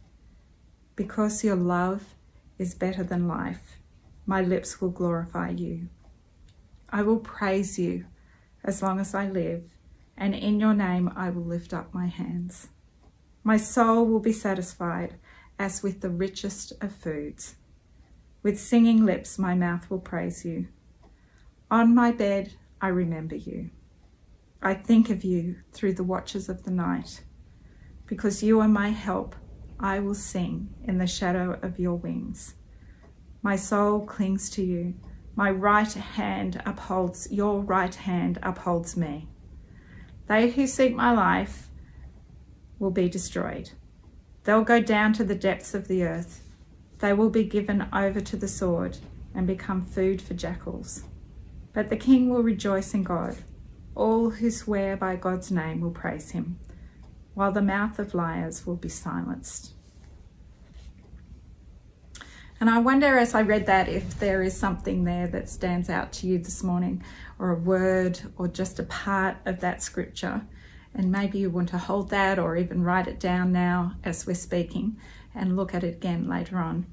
Because 0.94 1.42
your 1.42 1.56
love 1.56 2.14
is 2.56 2.72
better 2.76 3.02
than 3.02 3.26
life, 3.26 3.78
my 4.26 4.42
lips 4.42 4.80
will 4.80 4.90
glorify 4.90 5.50
you. 5.50 5.88
I 6.88 7.02
will 7.02 7.18
praise 7.18 7.80
you 7.80 8.04
as 8.62 8.80
long 8.80 9.00
as 9.00 9.12
I 9.12 9.26
live, 9.28 9.64
and 10.22 10.36
in 10.36 10.60
your 10.60 10.72
name 10.72 11.10
I 11.16 11.30
will 11.30 11.42
lift 11.42 11.74
up 11.74 11.92
my 11.92 12.06
hands. 12.06 12.68
My 13.42 13.56
soul 13.56 14.06
will 14.06 14.20
be 14.20 14.32
satisfied 14.32 15.16
as 15.58 15.82
with 15.82 16.00
the 16.00 16.10
richest 16.10 16.72
of 16.80 16.94
foods. 16.94 17.56
With 18.40 18.60
singing 18.60 19.04
lips, 19.04 19.36
my 19.36 19.56
mouth 19.56 19.90
will 19.90 19.98
praise 19.98 20.44
you. 20.44 20.68
On 21.72 21.92
my 21.92 22.12
bed, 22.12 22.52
I 22.80 22.86
remember 22.88 23.34
you. 23.34 23.70
I 24.62 24.74
think 24.74 25.10
of 25.10 25.24
you 25.24 25.56
through 25.72 25.94
the 25.94 26.04
watches 26.04 26.48
of 26.48 26.62
the 26.62 26.70
night. 26.70 27.24
Because 28.06 28.44
you 28.44 28.60
are 28.60 28.68
my 28.68 28.90
help, 28.90 29.34
I 29.80 29.98
will 29.98 30.14
sing 30.14 30.72
in 30.84 30.98
the 30.98 31.06
shadow 31.08 31.58
of 31.62 31.80
your 31.80 31.96
wings. 31.96 32.54
My 33.42 33.56
soul 33.56 34.06
clings 34.06 34.50
to 34.50 34.62
you 34.62 34.94
my 35.34 35.50
right 35.50 35.92
hand 35.92 36.62
upholds, 36.64 37.26
your 37.32 37.62
right 37.62 37.94
hand 37.94 38.38
upholds 38.42 38.96
me. 38.96 39.31
They 40.28 40.50
who 40.50 40.66
seek 40.66 40.94
my 40.94 41.12
life 41.12 41.68
will 42.78 42.90
be 42.90 43.08
destroyed. 43.08 43.70
They'll 44.44 44.64
go 44.64 44.80
down 44.80 45.12
to 45.14 45.24
the 45.24 45.34
depths 45.34 45.74
of 45.74 45.88
the 45.88 46.04
earth. 46.04 46.42
They 46.98 47.12
will 47.12 47.30
be 47.30 47.44
given 47.44 47.88
over 47.92 48.20
to 48.20 48.36
the 48.36 48.48
sword 48.48 48.98
and 49.34 49.46
become 49.46 49.82
food 49.82 50.20
for 50.20 50.34
jackals. 50.34 51.04
But 51.72 51.88
the 51.88 51.96
king 51.96 52.28
will 52.28 52.42
rejoice 52.42 52.94
in 52.94 53.02
God. 53.02 53.36
All 53.94 54.30
who 54.30 54.50
swear 54.50 54.96
by 54.96 55.16
God's 55.16 55.50
name 55.50 55.80
will 55.80 55.90
praise 55.90 56.30
him, 56.30 56.58
while 57.34 57.52
the 57.52 57.62
mouth 57.62 57.98
of 57.98 58.14
liars 58.14 58.66
will 58.66 58.76
be 58.76 58.88
silenced. 58.88 59.72
And 62.60 62.70
I 62.70 62.78
wonder 62.78 63.18
as 63.18 63.34
I 63.34 63.42
read 63.42 63.66
that 63.66 63.88
if 63.88 64.18
there 64.20 64.40
is 64.42 64.56
something 64.56 65.02
there 65.02 65.26
that 65.26 65.48
stands 65.48 65.90
out 65.90 66.12
to 66.12 66.28
you 66.28 66.38
this 66.38 66.62
morning, 66.62 67.02
or 67.42 67.50
a 67.50 67.56
word, 67.56 68.20
or 68.36 68.46
just 68.46 68.78
a 68.78 68.84
part 68.84 69.36
of 69.44 69.58
that 69.58 69.82
scripture. 69.82 70.42
And 70.94 71.10
maybe 71.10 71.40
you 71.40 71.50
want 71.50 71.70
to 71.70 71.78
hold 71.78 72.10
that 72.10 72.38
or 72.38 72.56
even 72.56 72.84
write 72.84 73.08
it 73.08 73.18
down 73.18 73.50
now 73.50 73.94
as 74.04 74.24
we're 74.24 74.34
speaking 74.34 74.96
and 75.34 75.56
look 75.56 75.74
at 75.74 75.82
it 75.82 75.96
again 75.96 76.28
later 76.28 76.58
on. 76.58 76.86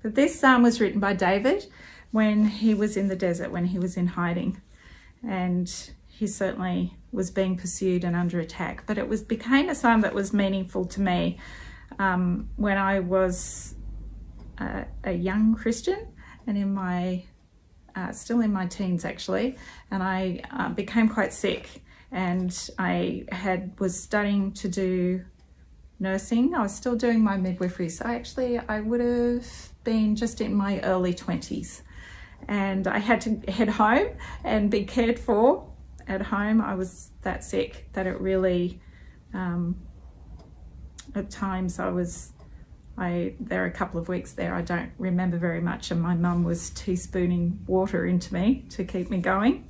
But 0.00 0.14
this 0.14 0.38
psalm 0.38 0.62
was 0.62 0.80
written 0.80 1.00
by 1.00 1.14
David 1.14 1.66
when 2.12 2.44
he 2.44 2.72
was 2.72 2.96
in 2.96 3.08
the 3.08 3.16
desert, 3.16 3.50
when 3.50 3.64
he 3.64 3.80
was 3.80 3.96
in 3.96 4.06
hiding. 4.06 4.60
And 5.26 5.68
he 6.06 6.28
certainly 6.28 6.94
was 7.10 7.32
being 7.32 7.56
pursued 7.56 8.04
and 8.04 8.14
under 8.14 8.38
attack. 8.38 8.84
But 8.86 8.96
it 8.96 9.08
was 9.08 9.24
became 9.24 9.68
a 9.68 9.74
psalm 9.74 10.02
that 10.02 10.14
was 10.14 10.32
meaningful 10.32 10.84
to 10.84 11.00
me 11.00 11.40
um, 11.98 12.48
when 12.54 12.78
I 12.78 13.00
was 13.00 13.74
a, 14.58 14.84
a, 15.02 15.12
young 15.12 15.56
Christian 15.56 16.06
and 16.46 16.56
in 16.56 16.72
my 16.72 17.24
uh, 17.98 18.12
still 18.12 18.40
in 18.40 18.52
my 18.52 18.66
teens 18.66 19.04
actually, 19.04 19.56
and 19.90 20.02
I 20.02 20.40
uh, 20.50 20.68
became 20.70 21.08
quite 21.08 21.32
sick. 21.32 21.82
And 22.10 22.56
I 22.78 23.24
had 23.30 23.78
was 23.78 24.00
studying 24.00 24.52
to 24.52 24.68
do 24.68 25.24
nursing. 25.98 26.54
I 26.54 26.62
was 26.62 26.74
still 26.74 26.96
doing 26.96 27.20
my 27.22 27.36
midwifery, 27.36 27.88
so 27.88 28.06
actually 28.06 28.58
I 28.58 28.80
would 28.80 29.00
have 29.00 29.46
been 29.84 30.16
just 30.16 30.40
in 30.40 30.54
my 30.54 30.80
early 30.80 31.12
20s. 31.12 31.82
And 32.46 32.86
I 32.86 32.98
had 32.98 33.20
to 33.22 33.30
head 33.50 33.68
home 33.68 34.08
and 34.44 34.70
be 34.70 34.84
cared 34.84 35.18
for 35.18 35.68
at 36.06 36.22
home. 36.22 36.60
I 36.62 36.74
was 36.74 37.10
that 37.22 37.44
sick 37.44 37.88
that 37.92 38.06
it 38.06 38.18
really, 38.20 38.80
um, 39.34 39.76
at 41.14 41.30
times 41.30 41.78
I 41.78 41.90
was, 41.90 42.32
I 42.98 43.34
there 43.38 43.62
are 43.62 43.66
a 43.66 43.70
couple 43.70 44.00
of 44.00 44.08
weeks 44.08 44.32
there 44.32 44.54
I 44.54 44.62
don't 44.62 44.90
remember 44.98 45.38
very 45.38 45.60
much 45.60 45.90
and 45.90 46.00
my 46.02 46.14
mum 46.14 46.42
was 46.42 46.70
teaspooning 46.70 47.64
water 47.66 48.04
into 48.04 48.34
me 48.34 48.64
to 48.70 48.84
keep 48.84 49.08
me 49.08 49.18
going. 49.18 49.64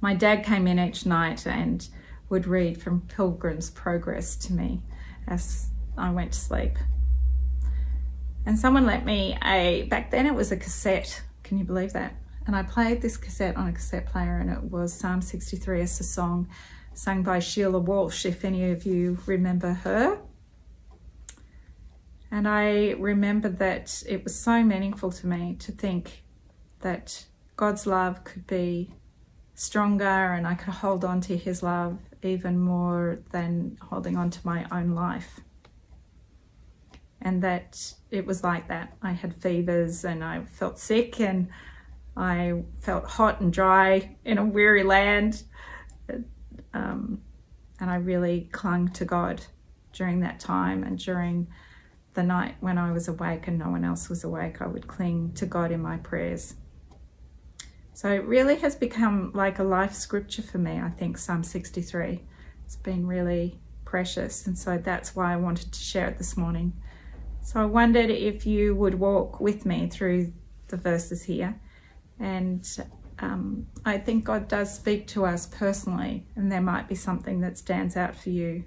My 0.00 0.14
dad 0.14 0.44
came 0.44 0.66
in 0.66 0.78
each 0.78 1.04
night 1.04 1.46
and 1.46 1.86
would 2.30 2.46
read 2.46 2.80
from 2.80 3.02
Pilgrim's 3.02 3.70
Progress 3.70 4.36
to 4.36 4.52
me 4.52 4.80
as 5.26 5.68
I 5.98 6.10
went 6.10 6.32
to 6.32 6.38
sleep. 6.38 6.78
And 8.46 8.58
someone 8.58 8.86
lent 8.86 9.04
me 9.04 9.36
a, 9.44 9.82
back 9.90 10.10
then 10.10 10.26
it 10.26 10.34
was 10.34 10.50
a 10.50 10.56
cassette. 10.56 11.22
Can 11.42 11.58
you 11.58 11.64
believe 11.64 11.92
that? 11.92 12.14
And 12.46 12.56
I 12.56 12.62
played 12.62 13.02
this 13.02 13.18
cassette 13.18 13.56
on 13.56 13.68
a 13.68 13.72
cassette 13.72 14.06
player 14.06 14.38
and 14.38 14.50
it 14.50 14.62
was 14.62 14.94
Psalm 14.94 15.20
63 15.20 15.82
as 15.82 16.00
a 16.00 16.04
song 16.04 16.48
sung 16.94 17.22
by 17.22 17.38
Sheila 17.38 17.78
Walsh, 17.78 18.24
if 18.24 18.44
any 18.44 18.70
of 18.70 18.84
you 18.84 19.18
remember 19.26 19.72
her. 19.72 20.18
And 22.30 22.46
I 22.46 22.92
remember 22.92 23.48
that 23.48 24.02
it 24.08 24.24
was 24.24 24.34
so 24.36 24.62
meaningful 24.62 25.10
to 25.12 25.26
me 25.26 25.56
to 25.60 25.72
think 25.72 26.22
that 26.80 27.26
God's 27.56 27.86
love 27.86 28.24
could 28.24 28.46
be 28.46 28.94
stronger 29.54 30.04
and 30.04 30.46
I 30.46 30.54
could 30.54 30.74
hold 30.74 31.04
on 31.04 31.20
to 31.22 31.36
his 31.36 31.62
love 31.62 31.98
even 32.22 32.58
more 32.58 33.20
than 33.30 33.76
holding 33.82 34.16
on 34.16 34.30
to 34.30 34.38
my 34.44 34.66
own 34.70 34.94
life 34.94 35.40
and 37.22 37.42
that 37.42 37.94
it 38.10 38.26
was 38.26 38.42
like 38.42 38.68
that. 38.68 38.96
I 39.02 39.12
had 39.12 39.34
fevers 39.34 40.04
and 40.04 40.24
I 40.24 40.44
felt 40.44 40.78
sick 40.78 41.20
and 41.20 41.48
I 42.16 42.62
felt 42.80 43.04
hot 43.04 43.40
and 43.40 43.52
dry 43.52 44.16
in 44.24 44.38
a 44.38 44.44
weary 44.44 44.82
land. 44.82 45.42
Um, 46.72 47.20
and 47.78 47.90
I 47.90 47.96
really 47.96 48.48
clung 48.52 48.88
to 48.92 49.04
God 49.04 49.42
during 49.92 50.20
that 50.20 50.40
time 50.40 50.82
and 50.82 50.98
during 50.98 51.48
the 52.14 52.22
night 52.22 52.56
when 52.60 52.78
I 52.78 52.92
was 52.92 53.08
awake 53.08 53.46
and 53.46 53.58
no 53.58 53.70
one 53.70 53.84
else 53.84 54.08
was 54.08 54.24
awake, 54.24 54.60
I 54.60 54.66
would 54.66 54.86
cling 54.86 55.32
to 55.34 55.46
God 55.46 55.70
in 55.70 55.80
my 55.80 55.96
prayers. 55.98 56.54
So 57.92 58.10
it 58.10 58.24
really 58.24 58.56
has 58.56 58.74
become 58.74 59.30
like 59.34 59.58
a 59.58 59.64
life 59.64 59.94
scripture 59.94 60.42
for 60.42 60.58
me, 60.58 60.80
I 60.80 60.90
think, 60.90 61.18
Psalm 61.18 61.44
63. 61.44 62.22
It's 62.64 62.76
been 62.76 63.06
really 63.06 63.60
precious. 63.84 64.46
And 64.46 64.56
so 64.58 64.78
that's 64.78 65.14
why 65.14 65.32
I 65.32 65.36
wanted 65.36 65.72
to 65.72 65.80
share 65.80 66.08
it 66.08 66.18
this 66.18 66.36
morning. 66.36 66.72
So 67.42 67.60
I 67.60 67.64
wondered 67.64 68.10
if 68.10 68.46
you 68.46 68.74
would 68.74 68.94
walk 68.94 69.40
with 69.40 69.66
me 69.66 69.88
through 69.88 70.32
the 70.68 70.76
verses 70.76 71.24
here. 71.24 71.60
And 72.18 72.66
um, 73.18 73.66
I 73.84 73.98
think 73.98 74.24
God 74.24 74.48
does 74.48 74.74
speak 74.74 75.06
to 75.08 75.26
us 75.26 75.46
personally, 75.46 76.26
and 76.36 76.50
there 76.50 76.60
might 76.60 76.88
be 76.88 76.94
something 76.94 77.40
that 77.40 77.58
stands 77.58 77.96
out 77.96 78.16
for 78.16 78.30
you. 78.30 78.64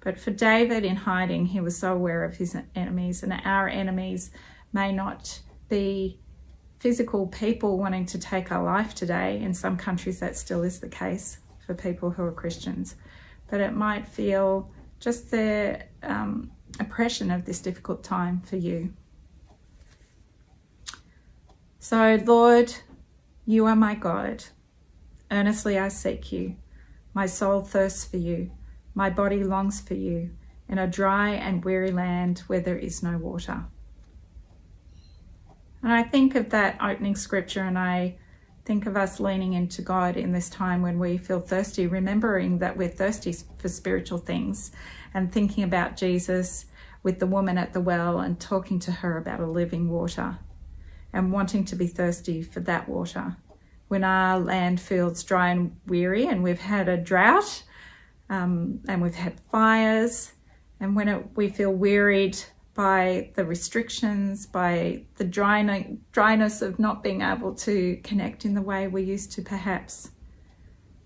But 0.00 0.18
for 0.18 0.30
David 0.30 0.84
in 0.84 0.96
hiding, 0.96 1.46
he 1.46 1.60
was 1.60 1.76
so 1.76 1.92
aware 1.92 2.24
of 2.24 2.36
his 2.36 2.56
enemies, 2.74 3.22
and 3.22 3.32
our 3.44 3.68
enemies 3.68 4.30
may 4.72 4.92
not 4.92 5.40
be 5.68 6.20
physical 6.78 7.26
people 7.26 7.78
wanting 7.78 8.06
to 8.06 8.18
take 8.18 8.52
our 8.52 8.62
life 8.62 8.94
today. 8.94 9.40
In 9.40 9.52
some 9.54 9.76
countries, 9.76 10.20
that 10.20 10.36
still 10.36 10.62
is 10.62 10.80
the 10.80 10.88
case 10.88 11.38
for 11.66 11.74
people 11.74 12.10
who 12.10 12.22
are 12.22 12.32
Christians. 12.32 12.94
But 13.50 13.60
it 13.60 13.72
might 13.72 14.06
feel 14.06 14.70
just 15.00 15.30
the 15.30 15.82
um, 16.02 16.52
oppression 16.78 17.30
of 17.30 17.44
this 17.44 17.60
difficult 17.60 18.04
time 18.04 18.40
for 18.40 18.56
you. 18.56 18.92
So, 21.78 22.18
Lord, 22.24 22.72
you 23.46 23.66
are 23.66 23.76
my 23.76 23.94
God. 23.94 24.44
Earnestly 25.30 25.78
I 25.78 25.88
seek 25.88 26.32
you. 26.32 26.56
My 27.14 27.26
soul 27.26 27.62
thirsts 27.62 28.04
for 28.04 28.18
you. 28.18 28.50
My 28.98 29.10
body 29.10 29.44
longs 29.44 29.80
for 29.80 29.94
you 29.94 30.30
in 30.68 30.76
a 30.76 30.88
dry 30.88 31.28
and 31.28 31.64
weary 31.64 31.92
land 31.92 32.40
where 32.48 32.58
there 32.58 32.76
is 32.76 33.00
no 33.00 33.16
water. 33.16 33.66
And 35.84 35.92
I 35.92 36.02
think 36.02 36.34
of 36.34 36.50
that 36.50 36.78
opening 36.82 37.14
scripture 37.14 37.62
and 37.62 37.78
I 37.78 38.16
think 38.64 38.86
of 38.86 38.96
us 38.96 39.20
leaning 39.20 39.52
into 39.52 39.82
God 39.82 40.16
in 40.16 40.32
this 40.32 40.50
time 40.50 40.82
when 40.82 40.98
we 40.98 41.16
feel 41.16 41.38
thirsty, 41.38 41.86
remembering 41.86 42.58
that 42.58 42.76
we're 42.76 42.88
thirsty 42.88 43.36
for 43.58 43.68
spiritual 43.68 44.18
things 44.18 44.72
and 45.14 45.30
thinking 45.30 45.62
about 45.62 45.96
Jesus 45.96 46.66
with 47.04 47.20
the 47.20 47.26
woman 47.28 47.56
at 47.56 47.74
the 47.74 47.80
well 47.80 48.18
and 48.18 48.40
talking 48.40 48.80
to 48.80 48.90
her 48.90 49.16
about 49.16 49.38
a 49.38 49.46
living 49.46 49.88
water 49.90 50.40
and 51.12 51.30
wanting 51.30 51.64
to 51.66 51.76
be 51.76 51.86
thirsty 51.86 52.42
for 52.42 52.58
that 52.58 52.88
water. 52.88 53.36
When 53.86 54.02
our 54.02 54.40
land 54.40 54.80
feels 54.80 55.22
dry 55.22 55.50
and 55.50 55.76
weary 55.86 56.26
and 56.26 56.42
we've 56.42 56.58
had 56.58 56.88
a 56.88 56.96
drought 56.96 57.62
um, 58.30 58.80
and 58.88 59.00
we've 59.02 59.14
had 59.14 59.40
fires 59.50 60.32
and 60.80 60.94
when 60.94 61.08
it, 61.08 61.36
we 61.36 61.48
feel 61.48 61.72
wearied 61.72 62.38
by 62.74 63.30
the 63.34 63.44
restrictions, 63.44 64.46
by 64.46 65.02
the 65.16 65.24
dryness 65.24 66.62
of 66.62 66.78
not 66.78 67.02
being 67.02 67.22
able 67.22 67.52
to 67.52 67.96
connect 68.04 68.44
in 68.44 68.54
the 68.54 68.62
way 68.62 68.86
we 68.86 69.02
used 69.02 69.32
to 69.32 69.42
perhaps, 69.42 70.12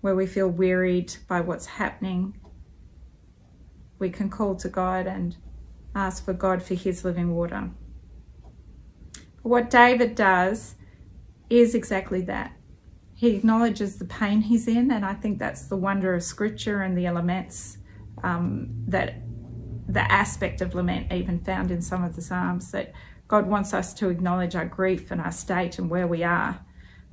where 0.01 0.15
we 0.15 0.27
feel 0.27 0.47
wearied 0.47 1.15
by 1.27 1.41
what's 1.41 1.65
happening, 1.65 2.37
we 3.97 4.09
can 4.09 4.29
call 4.29 4.55
to 4.55 4.69
God 4.69 5.07
and 5.07 5.35
ask 5.95 6.23
for 6.23 6.33
God 6.33 6.61
for 6.61 6.75
his 6.75 7.03
living 7.03 7.33
water. 7.33 7.71
What 9.41 9.71
David 9.71 10.13
does 10.13 10.75
is 11.49 11.73
exactly 11.73 12.21
that. 12.21 12.53
He 13.23 13.37
acknowledges 13.37 13.95
the 13.95 14.03
pain 14.03 14.41
he's 14.41 14.67
in, 14.67 14.91
and 14.91 15.05
I 15.05 15.13
think 15.13 15.39
that's 15.39 15.67
the 15.67 15.77
wonder 15.77 16.13
of 16.13 16.23
scripture 16.23 16.81
and 16.81 16.97
the 16.97 17.05
elements 17.05 17.77
um, 18.21 18.67
that 18.89 19.15
the 19.87 20.01
aspect 20.11 20.59
of 20.59 20.75
lament 20.75 21.09
even 21.09 21.39
found 21.39 21.71
in 21.71 21.81
some 21.81 22.03
of 22.03 22.17
the 22.17 22.21
Psalms 22.21 22.71
that 22.71 22.91
God 23.29 23.47
wants 23.47 23.73
us 23.73 23.93
to 23.93 24.09
acknowledge 24.09 24.57
our 24.57 24.65
grief 24.65 25.09
and 25.09 25.21
our 25.21 25.31
state 25.31 25.79
and 25.79 25.89
where 25.89 26.05
we 26.05 26.21
are. 26.25 26.59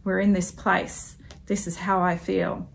We're 0.02 0.18
in 0.18 0.32
this 0.32 0.50
place. 0.50 1.14
This 1.46 1.68
is 1.68 1.76
how 1.76 2.02
I 2.02 2.16
feel. 2.16 2.68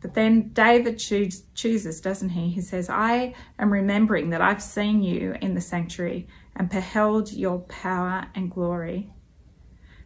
But 0.00 0.14
then 0.14 0.54
David 0.54 0.98
choose, 0.98 1.42
chooses, 1.54 2.00
doesn't 2.00 2.30
he? 2.30 2.48
He 2.48 2.62
says, 2.62 2.88
I 2.88 3.34
am 3.58 3.70
remembering 3.70 4.30
that 4.30 4.40
I've 4.40 4.62
seen 4.62 5.02
you 5.02 5.36
in 5.42 5.52
the 5.52 5.60
sanctuary 5.60 6.26
and 6.56 6.70
beheld 6.70 7.34
your 7.34 7.58
power 7.58 8.28
and 8.34 8.50
glory. 8.50 9.10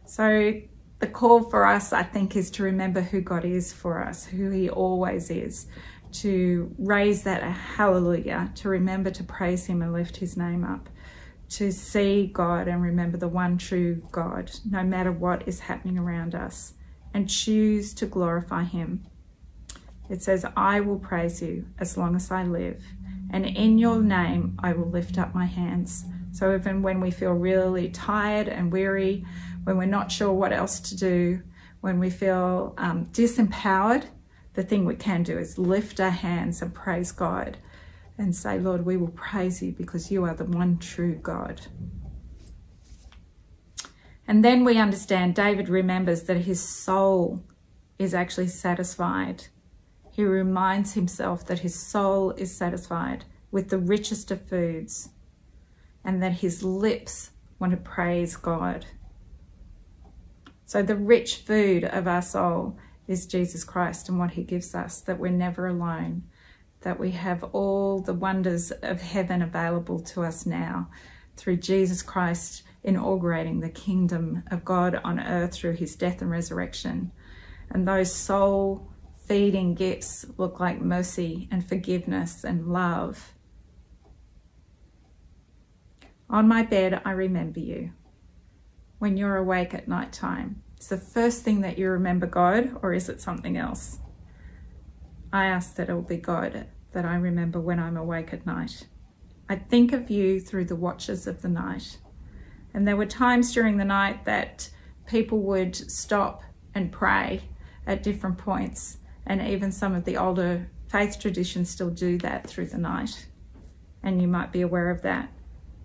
So 0.05 0.59
the 1.03 1.09
call 1.09 1.43
for 1.43 1.65
us, 1.65 1.91
I 1.91 2.03
think, 2.03 2.37
is 2.37 2.49
to 2.51 2.63
remember 2.63 3.01
who 3.01 3.19
God 3.19 3.43
is 3.43 3.73
for 3.73 4.01
us, 4.01 4.25
who 4.25 4.49
he 4.49 4.69
always 4.69 5.29
is, 5.29 5.67
to 6.13 6.73
raise 6.77 7.23
that 7.23 7.43
hallelujah, 7.43 8.51
to 8.55 8.69
remember 8.69 9.11
to 9.11 9.23
praise 9.23 9.65
him 9.65 9.81
and 9.81 9.91
lift 9.91 10.15
his 10.15 10.37
name 10.37 10.63
up, 10.63 10.87
to 11.49 11.73
see 11.73 12.27
God 12.27 12.69
and 12.69 12.81
remember 12.81 13.17
the 13.17 13.27
one 13.27 13.57
true 13.57 14.01
God, 14.13 14.49
no 14.71 14.81
matter 14.81 15.11
what 15.11 15.45
is 15.45 15.59
happening 15.59 15.97
around 15.99 16.35
us, 16.35 16.75
and 17.13 17.29
choose 17.29 17.93
to 17.95 18.05
glorify 18.05 18.63
him. 18.63 19.05
It 20.09 20.21
says, 20.21 20.45
I 20.55 20.79
will 20.79 20.99
praise 20.99 21.41
you 21.41 21.65
as 21.79 21.97
long 21.97 22.15
as 22.15 22.31
I 22.31 22.43
live 22.43 22.81
And 23.33 23.45
in 23.45 23.79
your 23.79 24.01
name, 24.01 24.57
I 24.59 24.73
will 24.73 24.89
lift 24.89 25.17
up 25.17 25.33
my 25.33 25.45
hands. 25.45 26.05
So 26.31 26.55
even 26.55 26.83
when 26.83 27.01
we 27.01 27.11
feel 27.11 27.31
really 27.33 27.89
tired 27.89 28.47
and 28.47 28.71
weary, 28.71 29.25
when 29.63 29.77
we're 29.77 29.85
not 29.85 30.11
sure 30.11 30.31
what 30.31 30.53
else 30.53 30.79
to 30.79 30.95
do, 30.95 31.41
when 31.81 31.99
we 31.99 32.09
feel 32.09 32.73
um, 32.77 33.05
disempowered, 33.07 34.05
the 34.53 34.63
thing 34.63 34.85
we 34.85 34.95
can 34.95 35.23
do 35.23 35.37
is 35.37 35.57
lift 35.57 35.99
our 35.99 36.11
hands 36.11 36.61
and 36.61 36.73
praise 36.73 37.11
God 37.11 37.57
and 38.17 38.35
say, 38.35 38.59
Lord, 38.59 38.85
we 38.85 38.97
will 38.97 39.09
praise 39.09 39.61
you 39.61 39.71
because 39.71 40.11
you 40.11 40.23
are 40.23 40.35
the 40.35 40.45
one 40.45 40.77
true 40.77 41.15
God. 41.15 41.61
And 44.27 44.45
then 44.45 44.63
we 44.63 44.77
understand 44.77 45.35
David 45.35 45.67
remembers 45.67 46.23
that 46.23 46.37
his 46.37 46.61
soul 46.61 47.43
is 47.99 48.13
actually 48.13 48.47
satisfied. 48.47 49.45
He 50.11 50.23
reminds 50.23 50.93
himself 50.93 51.45
that 51.47 51.59
his 51.59 51.77
soul 51.77 52.31
is 52.31 52.55
satisfied 52.55 53.25
with 53.51 53.69
the 53.69 53.77
richest 53.77 54.31
of 54.31 54.47
foods 54.47 55.09
and 56.03 56.21
that 56.21 56.33
his 56.33 56.63
lips 56.63 57.31
want 57.59 57.71
to 57.71 57.77
praise 57.77 58.35
God. 58.35 58.85
So, 60.65 60.81
the 60.81 60.95
rich 60.95 61.37
food 61.37 61.83
of 61.83 62.07
our 62.07 62.21
soul 62.21 62.77
is 63.07 63.25
Jesus 63.25 63.63
Christ 63.63 64.09
and 64.09 64.17
what 64.17 64.31
he 64.31 64.43
gives 64.43 64.73
us, 64.73 65.01
that 65.01 65.19
we're 65.19 65.31
never 65.31 65.67
alone, 65.67 66.23
that 66.81 66.99
we 66.99 67.11
have 67.11 67.43
all 67.51 67.99
the 67.99 68.13
wonders 68.13 68.71
of 68.71 69.01
heaven 69.01 69.41
available 69.41 69.99
to 69.99 70.23
us 70.23 70.45
now 70.45 70.89
through 71.35 71.57
Jesus 71.57 72.01
Christ 72.01 72.63
inaugurating 72.83 73.59
the 73.59 73.69
kingdom 73.69 74.43
of 74.51 74.65
God 74.65 74.99
on 75.03 75.19
earth 75.19 75.53
through 75.53 75.73
his 75.73 75.95
death 75.95 76.21
and 76.21 76.29
resurrection. 76.29 77.11
And 77.69 77.87
those 77.87 78.13
soul 78.13 78.89
feeding 79.25 79.73
gifts 79.73 80.25
look 80.37 80.59
like 80.59 80.81
mercy 80.81 81.47
and 81.49 81.67
forgiveness 81.67 82.43
and 82.43 82.67
love. 82.67 83.33
On 86.29 86.47
my 86.47 86.63
bed, 86.63 87.01
I 87.05 87.11
remember 87.11 87.59
you. 87.59 87.91
When 89.03 89.17
you're 89.17 89.35
awake 89.35 89.73
at 89.73 89.89
night 89.89 90.13
time, 90.13 90.63
it's 90.77 90.87
the 90.87 90.95
first 90.95 91.43
thing 91.43 91.59
that 91.59 91.77
you 91.77 91.89
remember 91.89 92.25
God, 92.25 92.77
or 92.81 92.93
is 92.93 93.09
it 93.09 93.19
something 93.19 93.57
else? 93.57 93.99
I 95.33 95.47
ask 95.47 95.75
that 95.75 95.89
it 95.89 95.93
will 95.93 96.03
be 96.03 96.15
God 96.15 96.67
that 96.93 97.03
I 97.03 97.15
remember 97.15 97.59
when 97.59 97.81
I'm 97.81 97.97
awake 97.97 98.31
at 98.31 98.45
night. 98.45 98.87
I 99.49 99.57
think 99.57 99.91
of 99.91 100.09
you 100.09 100.39
through 100.39 100.63
the 100.63 100.77
watches 100.77 101.27
of 101.27 101.41
the 101.41 101.49
night. 101.49 101.97
And 102.73 102.87
there 102.87 102.95
were 102.95 103.05
times 103.05 103.51
during 103.51 103.75
the 103.75 103.83
night 103.83 104.23
that 104.23 104.69
people 105.05 105.39
would 105.39 105.75
stop 105.75 106.41
and 106.73 106.89
pray 106.89 107.41
at 107.85 108.03
different 108.03 108.37
points. 108.37 108.99
And 109.27 109.41
even 109.41 109.73
some 109.73 109.93
of 109.95 110.05
the 110.05 110.15
older 110.15 110.71
faith 110.87 111.19
traditions 111.19 111.69
still 111.69 111.89
do 111.89 112.17
that 112.19 112.47
through 112.47 112.67
the 112.67 112.77
night. 112.77 113.27
And 114.01 114.21
you 114.21 114.29
might 114.29 114.53
be 114.53 114.61
aware 114.61 114.89
of 114.89 115.01
that. 115.01 115.29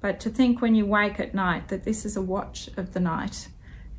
But 0.01 0.21
to 0.21 0.31
think 0.31 0.61
when 0.61 0.75
you 0.75 0.87
wake 0.87 1.19
at 1.19 1.35
night 1.35 1.69
that 1.69 1.85
this 1.85 2.05
is 2.05 2.17
a 2.17 2.23
watch 2.23 2.69
of 2.77 2.93
the 2.93 3.01
night, 3.01 3.49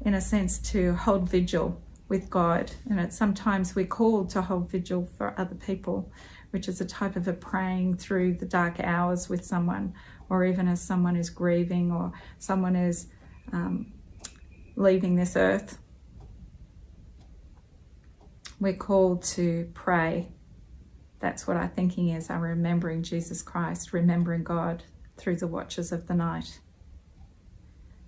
in 0.02 0.14
a 0.14 0.22
sense, 0.22 0.58
to 0.72 0.94
hold 0.94 1.30
vigil 1.30 1.82
with 2.08 2.30
God. 2.30 2.72
And 2.90 3.00
it's 3.00 3.18
sometimes 3.18 3.76
we're 3.76 3.86
called 3.86 4.30
to 4.32 4.42
hold 4.42 4.72
vigil 4.72 5.08
for 5.18 5.40
other 5.40 5.56
people, 5.56 6.12
which 6.52 6.68
is 6.68 6.82
a 6.82 6.86
type 6.86 7.16
of 7.16 7.28
a 7.28 7.34
praying 7.34 7.98
through 7.98 8.36
the 8.36 8.46
dark 8.46 8.80
hours 8.80 9.30
with 9.30 9.46
someone 9.46 9.94
or 10.30 10.46
even 10.46 10.68
as 10.68 10.82
someone 10.82 11.16
is 11.16 11.30
grieving 11.30 11.92
or 11.92 12.12
someone 12.38 12.76
is 12.76 13.08
um, 13.52 13.92
leaving 14.76 15.16
this 15.16 15.36
earth. 15.36 15.80
We're 18.60 18.74
called 18.74 19.24
to 19.24 19.70
pray. 19.74 20.30
That's 21.20 21.48
what 21.48 21.58
our 21.58 21.68
thinking 21.68 22.10
is, 22.10 22.30
our 22.30 22.40
remembering 22.40 23.04
Jesus 23.04 23.42
Christ, 23.42 23.94
remembering 23.94 24.44
God 24.44 24.84
through 25.20 25.36
the 25.36 25.48
watches 25.48 25.92
of 25.92 26.08
the 26.08 26.16
night. 26.16 26.60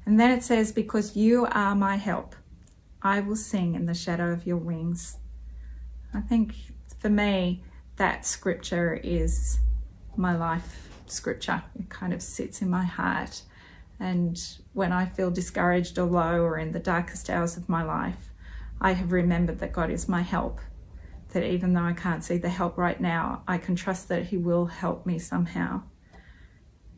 And 0.05 0.19
then 0.19 0.31
it 0.31 0.43
says, 0.43 0.71
Because 0.71 1.15
you 1.15 1.45
are 1.51 1.75
my 1.75 1.97
help, 1.97 2.35
I 3.01 3.19
will 3.19 3.35
sing 3.35 3.75
in 3.75 3.85
the 3.85 3.93
shadow 3.93 4.31
of 4.31 4.47
your 4.47 4.57
wings. 4.57 5.17
I 6.13 6.21
think 6.21 6.55
for 6.99 7.09
me, 7.09 7.63
that 7.97 8.25
scripture 8.25 8.99
is 9.03 9.59
my 10.15 10.35
life 10.35 10.89
scripture. 11.07 11.63
It 11.77 11.89
kind 11.89 12.13
of 12.13 12.21
sits 12.21 12.61
in 12.61 12.69
my 12.69 12.85
heart. 12.85 13.43
And 13.99 14.41
when 14.73 14.91
I 14.91 15.05
feel 15.05 15.29
discouraged 15.29 15.99
or 15.99 16.05
low 16.05 16.41
or 16.41 16.57
in 16.57 16.71
the 16.71 16.79
darkest 16.79 17.29
hours 17.29 17.57
of 17.57 17.69
my 17.69 17.83
life, 17.83 18.31
I 18.79 18.93
have 18.93 19.11
remembered 19.11 19.59
that 19.59 19.73
God 19.73 19.91
is 19.91 20.09
my 20.09 20.21
help. 20.21 20.59
That 21.33 21.43
even 21.43 21.73
though 21.73 21.83
I 21.83 21.93
can't 21.93 22.23
see 22.23 22.37
the 22.37 22.49
help 22.49 22.77
right 22.77 22.99
now, 22.99 23.43
I 23.47 23.57
can 23.57 23.75
trust 23.75 24.09
that 24.09 24.25
He 24.27 24.37
will 24.37 24.65
help 24.65 25.05
me 25.05 25.19
somehow. 25.19 25.83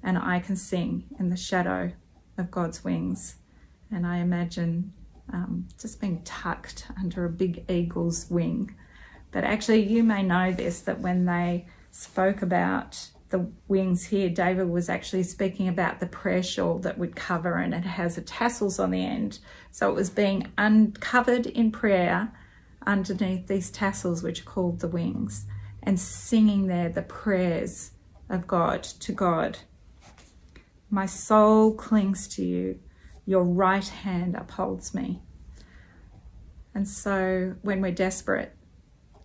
And 0.04 0.18
I 0.18 0.40
can 0.40 0.56
sing 0.56 1.06
in 1.18 1.30
the 1.30 1.38
shadow 1.38 1.94
of 2.38 2.52
God's 2.52 2.84
wings. 2.84 3.36
And 3.90 4.06
I 4.06 4.18
imagine 4.18 4.94
um, 5.32 5.68
just 5.80 6.02
being 6.02 6.22
tucked 6.24 6.88
under 7.00 7.26
a 7.26 7.30
big 7.30 7.70
eagle's 7.70 8.30
wing. 8.30 8.76
But 9.32 9.44
actually, 9.44 9.84
you 9.84 10.04
may 10.04 10.22
know 10.24 10.52
this 10.52 10.82
that 10.82 11.00
when 11.00 11.26
they 11.26 11.68
spoke 11.92 12.42
about 12.42 13.08
the 13.30 13.50
wings 13.68 14.06
here, 14.06 14.30
David 14.30 14.70
was 14.70 14.90
actually 14.90 15.24
speaking 15.24 15.68
about 15.68 16.00
the 16.00 16.06
prayer 16.06 16.44
shawl 16.44 16.78
that 16.80 16.98
would 17.00 17.16
cover 17.16 17.56
and 17.56 17.74
it 17.74 17.84
has 17.84 18.22
tassels 18.26 18.80
on 18.80 18.92
the 18.92 19.04
end. 19.04 19.40
So 19.72 19.90
it 19.90 19.96
was 19.96 20.12
being 20.12 20.52
uncovered 20.58 21.48
in 21.48 21.72
prayer 21.72 22.32
underneath 22.86 23.48
these 23.48 23.72
tassels, 23.72 24.22
which 24.22 24.42
are 24.42 24.46
called 24.46 24.82
the 24.82 24.88
wings, 24.88 25.46
and 25.82 26.00
singing 26.00 26.68
there 26.68 26.90
the 26.90 27.02
prayers 27.02 27.92
of 28.30 28.46
God 28.46 28.84
to 28.84 29.12
God. 29.12 29.60
My 30.94 31.08
soul 31.08 31.74
clings 31.74 32.28
to 32.36 32.46
you, 32.46 32.80
your 33.26 33.44
right 33.44 33.88
hand 33.88 34.36
upholds 34.36 34.94
me. 34.94 35.24
And 36.76 36.88
so 36.88 37.56
when 37.64 37.82
we're 37.82 37.92
desperate, 37.92 38.56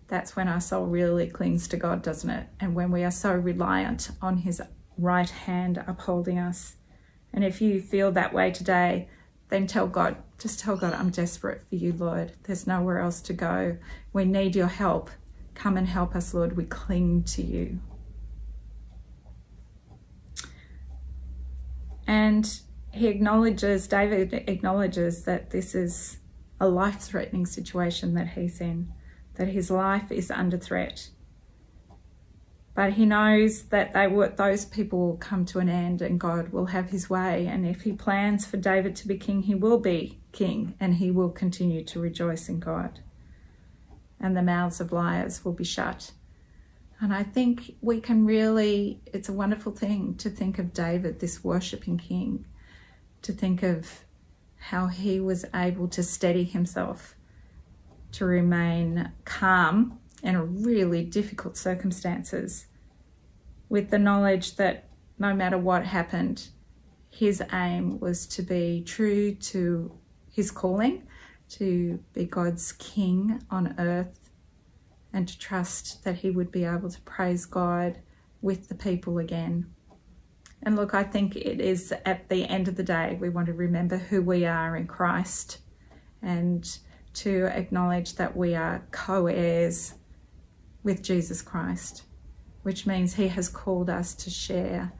that's 0.07 0.35
when 0.35 0.47
our 0.47 0.61
soul 0.61 0.87
really 0.87 1.27
clings 1.27 1.67
to 1.67 1.77
God, 1.77 2.01
doesn't 2.01 2.29
it? 2.31 2.47
And 2.59 2.73
when 2.73 2.89
we 2.89 3.03
are 3.03 3.11
so 3.11 3.35
reliant 3.35 4.09
on 4.19 4.37
His 4.37 4.63
right 4.97 5.29
hand 5.29 5.83
upholding 5.85 6.39
us. 6.39 6.77
And 7.31 7.43
if 7.43 7.61
you 7.61 7.79
feel 7.79 8.11
that 8.13 8.33
way 8.33 8.49
today, 8.49 9.07
then 9.49 9.67
tell 9.67 9.85
God, 9.85 10.15
just 10.39 10.59
tell 10.59 10.75
God, 10.75 10.95
I'm 10.95 11.11
desperate 11.11 11.61
for 11.69 11.75
you, 11.75 11.93
Lord. 11.93 12.31
There's 12.45 12.65
nowhere 12.65 12.97
else 12.97 13.21
to 13.21 13.33
go. 13.33 13.77
We 14.11 14.25
need 14.25 14.55
your 14.55 14.65
help. 14.65 15.11
Come 15.53 15.77
and 15.77 15.87
help 15.87 16.15
us, 16.15 16.33
Lord. 16.33 16.57
We 16.57 16.63
cling 16.63 17.25
to 17.25 17.43
you. 17.43 17.79
And 22.09 22.59
he 22.91 23.05
acknowledges, 23.05 23.87
David 23.87 24.33
acknowledges 24.47 25.25
that 25.25 25.51
this 25.51 25.75
is 25.75 26.17
a 26.59 26.67
life 26.67 26.99
threatening 26.99 27.45
situation 27.45 28.15
that 28.15 28.29
he's 28.29 28.59
in 28.59 28.91
that 29.35 29.49
his 29.49 29.69
life 29.69 30.11
is 30.11 30.31
under 30.31 30.57
threat. 30.57 31.09
But 32.73 32.93
he 32.93 33.05
knows 33.05 33.63
that 33.65 33.93
they 33.93 34.07
those 34.35 34.65
people 34.65 34.99
will 34.99 35.17
come 35.17 35.45
to 35.45 35.59
an 35.59 35.69
end 35.69 36.01
and 36.01 36.19
God 36.19 36.49
will 36.49 36.65
have 36.65 36.89
his 36.89 37.11
way. 37.11 37.45
And 37.45 37.65
if 37.65 37.81
he 37.81 37.93
plans 37.93 38.43
for 38.43 38.57
David 38.57 38.95
to 38.97 39.07
be 39.07 39.17
king, 39.17 39.43
he 39.43 39.53
will 39.53 39.79
be 39.79 40.19
king 40.31 40.73
and 40.79 40.95
he 40.95 41.11
will 41.11 41.29
continue 41.29 41.83
to 41.85 41.99
rejoice 41.99 42.49
in 42.49 42.59
God. 42.59 43.01
And 44.19 44.35
the 44.35 44.41
mouths 44.41 44.81
of 44.81 44.91
liars 44.91 45.45
will 45.45 45.53
be 45.53 45.63
shut. 45.63 46.11
And 47.01 47.13
I 47.13 47.23
think 47.23 47.75
we 47.81 48.01
can 48.01 48.25
really, 48.25 49.01
it's 49.05 49.29
a 49.29 49.33
wonderful 49.33 49.71
thing 49.71 50.15
to 50.15 50.29
think 50.29 50.59
of 50.59 50.73
David, 50.73 51.19
this 51.19 51.43
worshipping 51.43 51.97
king, 51.97 52.45
to 53.21 53.31
think 53.31 53.63
of 53.63 54.03
how 54.57 54.87
he 54.87 55.19
was 55.19 55.45
able 55.53 55.87
to 55.89 56.03
steady 56.03 56.43
himself 56.43 57.15
to 58.11 58.25
remain 58.25 59.11
calm 59.23 59.99
in 60.21 60.63
really 60.63 61.03
difficult 61.03 61.55
circumstances 61.55 62.65
with 63.69 63.91
the 63.91 63.99
knowledge 63.99 64.55
that 64.57 64.89
no 65.17 65.33
matter 65.33 65.57
what 65.57 65.85
happened, 65.85 66.49
his 67.09 67.41
aim 67.53 67.99
was 67.99 68.25
to 68.25 68.41
be 68.41 68.83
true 68.85 69.33
to 69.35 69.97
his 70.31 70.51
calling, 70.51 71.03
to 71.49 71.99
be 72.13 72.25
God's 72.25 72.71
king 72.73 73.41
on 73.49 73.75
earth, 73.77 74.28
and 75.13 75.27
to 75.27 75.37
trust 75.39 76.03
that 76.03 76.17
he 76.17 76.29
would 76.29 76.51
be 76.51 76.65
able 76.65 76.89
to 76.89 77.01
praise 77.01 77.45
God 77.45 77.99
with 78.41 78.69
the 78.69 78.75
people 78.75 79.17
again. 79.17 79.73
And 80.61 80.75
look, 80.75 80.93
I 80.93 81.03
think 81.03 81.35
it 81.35 81.61
is 81.61 81.93
at 82.05 82.29
the 82.29 82.45
end 82.45 82.67
of 82.67 82.75
the 82.75 82.83
day, 82.83 83.17
we 83.19 83.29
want 83.29 83.47
to 83.47 83.53
remember 83.53 83.97
who 83.97 84.21
we 84.21 84.45
are 84.45 84.75
in 84.75 84.87
Christ 84.87 85.59
and 86.21 86.77
to 87.13 87.45
acknowledge 87.45 88.15
that 88.15 88.35
we 88.35 88.55
are 88.55 88.85
co 88.91 89.27
heirs 89.27 89.93
with 90.83 91.01
Jesus 91.01 91.41
Christ, 91.41 92.03
which 92.63 92.85
means 92.85 93.13
He 93.13 93.29
has 93.29 93.49
called 93.49 93.89
us 93.89 94.13
to 94.15 94.29
share 94.29 94.91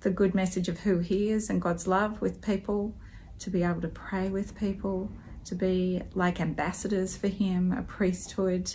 the 0.00 0.10
good 0.10 0.34
message 0.34 0.68
of 0.68 0.80
who 0.80 0.98
He 0.98 1.30
is 1.30 1.50
and 1.50 1.60
God's 1.60 1.86
love 1.86 2.20
with 2.20 2.40
people, 2.40 2.96
to 3.40 3.50
be 3.50 3.62
able 3.62 3.80
to 3.80 3.88
pray 3.88 4.28
with 4.28 4.56
people, 4.56 5.10
to 5.44 5.54
be 5.54 6.02
like 6.14 6.40
ambassadors 6.40 7.16
for 7.16 7.28
Him, 7.28 7.72
a 7.72 7.82
priesthood, 7.82 8.74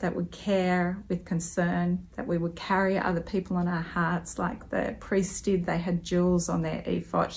that 0.00 0.14
would 0.16 0.30
care 0.30 1.02
with 1.08 1.24
concern, 1.24 2.06
that 2.16 2.26
we 2.26 2.38
would 2.38 2.56
carry 2.56 2.98
other 2.98 3.20
people 3.20 3.58
in 3.58 3.68
our 3.68 3.82
hearts 3.82 4.38
like 4.38 4.70
the 4.70 4.96
priests 5.00 5.40
did. 5.40 5.66
They 5.66 5.78
had 5.78 6.02
jewels 6.02 6.48
on 6.48 6.62
their 6.62 6.82
ephod 6.86 7.36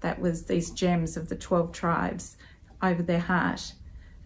that 0.00 0.20
was 0.20 0.44
these 0.44 0.70
gems 0.70 1.16
of 1.16 1.28
the 1.28 1.36
12 1.36 1.72
tribes 1.72 2.36
over 2.82 3.02
their 3.02 3.20
heart. 3.20 3.72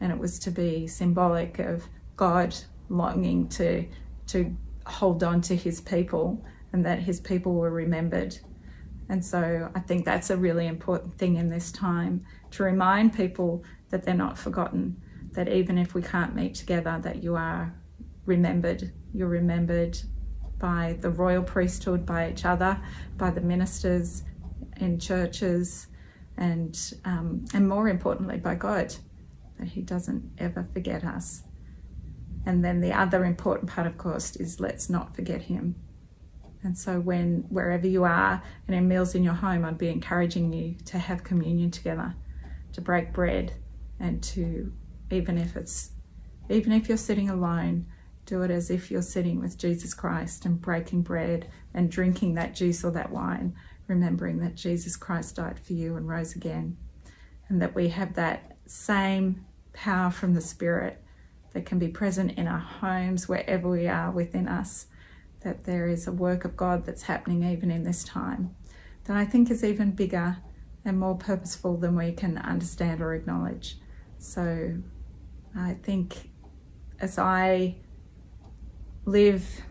And 0.00 0.12
it 0.12 0.18
was 0.18 0.38
to 0.40 0.50
be 0.50 0.86
symbolic 0.86 1.58
of 1.58 1.84
God 2.16 2.54
longing 2.88 3.48
to, 3.50 3.86
to 4.28 4.56
hold 4.86 5.22
on 5.22 5.40
to 5.42 5.56
his 5.56 5.80
people 5.80 6.44
and 6.72 6.84
that 6.84 7.00
his 7.00 7.20
people 7.20 7.54
were 7.54 7.70
remembered. 7.70 8.38
And 9.08 9.24
so 9.24 9.70
I 9.74 9.80
think 9.80 10.04
that's 10.04 10.30
a 10.30 10.36
really 10.36 10.66
important 10.66 11.14
thing 11.18 11.36
in 11.36 11.50
this 11.50 11.70
time 11.72 12.24
to 12.52 12.62
remind 12.62 13.14
people 13.14 13.64
that 13.90 14.04
they're 14.04 14.14
not 14.14 14.38
forgotten, 14.38 15.00
that 15.32 15.48
even 15.48 15.78
if 15.78 15.94
we 15.94 16.02
can't 16.02 16.34
meet 16.34 16.54
together, 16.54 16.98
that 17.02 17.22
you 17.22 17.36
are 17.36 17.74
remembered. 18.26 18.92
You're 19.12 19.28
remembered 19.28 19.98
by 20.58 20.96
the 21.00 21.10
royal 21.10 21.42
priesthood, 21.42 22.06
by 22.06 22.30
each 22.30 22.44
other, 22.44 22.80
by 23.16 23.30
the 23.30 23.40
ministers 23.40 24.22
in 24.76 24.98
churches, 24.98 25.88
and 26.36 26.78
um, 27.04 27.44
and 27.52 27.68
more 27.68 27.88
importantly, 27.88 28.38
by 28.38 28.54
God, 28.54 28.94
that 29.58 29.68
He 29.68 29.82
doesn't 29.82 30.30
ever 30.38 30.66
forget 30.72 31.04
us. 31.04 31.42
And 32.46 32.64
then 32.64 32.80
the 32.80 32.92
other 32.92 33.24
important 33.24 33.70
part, 33.70 33.86
of 33.86 33.98
course, 33.98 34.36
is 34.36 34.60
let's 34.60 34.88
not 34.88 35.14
forget 35.14 35.42
Him. 35.42 35.76
And 36.62 36.78
so, 36.78 37.00
when 37.00 37.44
wherever 37.48 37.86
you 37.86 38.04
are 38.04 38.42
and 38.66 38.76
in 38.76 38.86
meals 38.86 39.14
in 39.14 39.24
your 39.24 39.34
home, 39.34 39.64
I'd 39.64 39.78
be 39.78 39.88
encouraging 39.88 40.52
you 40.52 40.76
to 40.86 40.98
have 40.98 41.24
communion 41.24 41.70
together, 41.70 42.14
to 42.72 42.80
break 42.80 43.12
bread, 43.12 43.54
and 43.98 44.22
to 44.22 44.72
even 45.12 45.38
if 45.38 45.56
it's 45.56 45.90
even 46.48 46.72
if 46.72 46.88
you're 46.88 46.98
sitting 46.98 47.30
alone, 47.30 47.86
do 48.26 48.42
it 48.42 48.50
as 48.50 48.70
if 48.70 48.90
you're 48.90 49.02
sitting 49.02 49.40
with 49.40 49.58
Jesus 49.58 49.94
Christ 49.94 50.44
and 50.44 50.60
breaking 50.60 51.02
bread 51.02 51.48
and 51.72 51.90
drinking 51.90 52.34
that 52.34 52.54
juice 52.54 52.84
or 52.84 52.90
that 52.92 53.10
wine, 53.10 53.54
remembering 53.86 54.40
that 54.40 54.54
Jesus 54.54 54.96
Christ 54.96 55.36
died 55.36 55.58
for 55.60 55.72
you 55.72 55.96
and 55.96 56.08
rose 56.08 56.34
again, 56.34 56.76
and 57.48 57.62
that 57.62 57.74
we 57.74 57.88
have 57.88 58.14
that 58.14 58.56
same 58.66 59.44
power 59.72 60.10
from 60.10 60.34
the 60.34 60.40
Spirit 60.40 61.02
that 61.52 61.66
can 61.66 61.78
be 61.78 61.88
present 61.88 62.32
in 62.38 62.48
our 62.48 62.58
homes, 62.58 63.28
wherever 63.28 63.68
we 63.68 63.86
are 63.86 64.10
within 64.10 64.48
us, 64.48 64.86
that 65.40 65.64
there 65.64 65.86
is 65.86 66.06
a 66.06 66.12
work 66.12 66.44
of 66.44 66.56
God 66.56 66.84
that's 66.84 67.02
happening 67.02 67.44
even 67.44 67.70
in 67.70 67.84
this 67.84 68.04
time 68.04 68.54
that 69.04 69.16
I 69.16 69.24
think 69.24 69.50
is 69.50 69.64
even 69.64 69.90
bigger 69.90 70.38
and 70.84 70.98
more 70.98 71.16
purposeful 71.16 71.76
than 71.76 71.96
we 71.96 72.12
can 72.12 72.38
understand 72.38 73.00
or 73.00 73.14
acknowledge. 73.14 73.78
So 74.18 74.76
I 75.56 75.74
think 75.82 76.30
as 77.00 77.18
I 77.18 77.76
live 79.04 79.62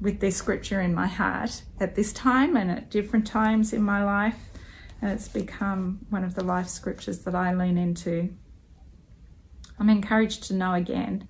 with 0.00 0.20
this 0.20 0.36
scripture 0.36 0.80
in 0.80 0.94
my 0.94 1.06
heart 1.06 1.62
at 1.80 1.94
this 1.94 2.12
time 2.12 2.56
and 2.56 2.70
at 2.70 2.90
different 2.90 3.26
times 3.26 3.72
in 3.72 3.82
my 3.82 4.04
life, 4.04 4.38
it's 5.02 5.28
become 5.28 6.00
one 6.10 6.24
of 6.24 6.34
the 6.34 6.44
life 6.44 6.68
scriptures 6.68 7.20
that 7.20 7.34
I 7.34 7.54
lean 7.54 7.78
into. 7.78 8.30
I'm 9.78 9.90
encouraged 9.90 10.44
to 10.44 10.54
know 10.54 10.74
again 10.74 11.28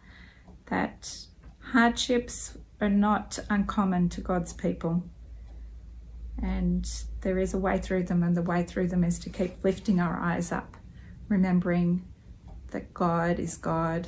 that 0.67 1.27
hardships 1.73 2.57
are 2.81 2.89
not 2.89 3.39
uncommon 3.51 4.09
to 4.11 4.21
God's 4.21 4.53
people. 4.53 5.05
And 6.43 6.89
there 7.23 7.39
is 7.39 7.55
a 7.55 7.59
way 7.59 7.79
through 7.79 8.05
them, 8.05 8.23
and 8.23 8.37
the 8.37 8.43
way 8.43 8.63
through 8.63 8.89
them 8.89 9.05
is 9.05 9.19
to 9.21 9.31
keep 9.31 9.65
lifting 9.65 10.01
our 10.01 10.19
eyes 10.19 10.53
up, 10.53 10.77
remembering 11.29 12.05
that 12.77 12.93
God 12.93 13.39
is 13.39 13.57
God. 13.57 14.07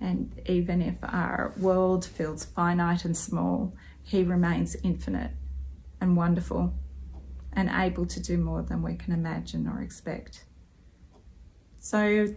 And 0.00 0.40
even 0.46 0.80
if 0.80 0.94
our 1.02 1.52
world 1.58 2.04
feels 2.04 2.44
finite 2.44 3.04
and 3.04 3.16
small, 3.16 3.74
He 4.04 4.22
remains 4.22 4.76
infinite 4.84 5.32
and 6.00 6.16
wonderful 6.16 6.72
and 7.52 7.68
able 7.68 8.06
to 8.06 8.20
do 8.20 8.38
more 8.38 8.62
than 8.62 8.80
we 8.80 8.94
can 8.94 9.12
imagine 9.12 9.66
or 9.66 9.82
expect. 9.82 10.44
So 11.80 12.28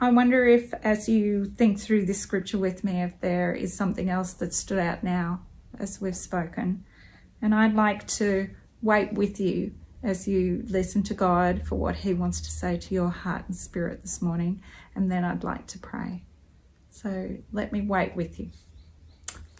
I 0.00 0.10
wonder 0.10 0.46
if, 0.46 0.72
as 0.82 1.06
you 1.06 1.44
think 1.44 1.78
through 1.78 2.06
this 2.06 2.18
scripture 2.18 2.56
with 2.56 2.82
me, 2.82 3.02
if 3.02 3.20
there 3.20 3.52
is 3.52 3.74
something 3.74 4.08
else 4.08 4.32
that 4.34 4.54
stood 4.54 4.78
out 4.78 5.04
now 5.04 5.42
as 5.78 6.00
we've 6.00 6.16
spoken. 6.16 6.84
And 7.42 7.54
I'd 7.54 7.74
like 7.74 8.06
to 8.20 8.48
wait 8.80 9.12
with 9.12 9.38
you 9.38 9.74
as 10.02 10.26
you 10.26 10.64
listen 10.66 11.02
to 11.04 11.14
God 11.14 11.66
for 11.66 11.76
what 11.76 11.96
He 11.96 12.14
wants 12.14 12.40
to 12.40 12.50
say 12.50 12.76
to 12.76 12.94
your 12.94 13.10
heart 13.10 13.44
and 13.46 13.56
spirit 13.56 14.02
this 14.02 14.22
morning. 14.22 14.62
And 14.94 15.10
then 15.10 15.24
I'd 15.24 15.44
like 15.44 15.66
to 15.68 15.78
pray. 15.78 16.24
So 16.90 17.36
let 17.52 17.72
me 17.72 17.82
wait 17.82 18.16
with 18.16 18.40
you. 18.40 18.50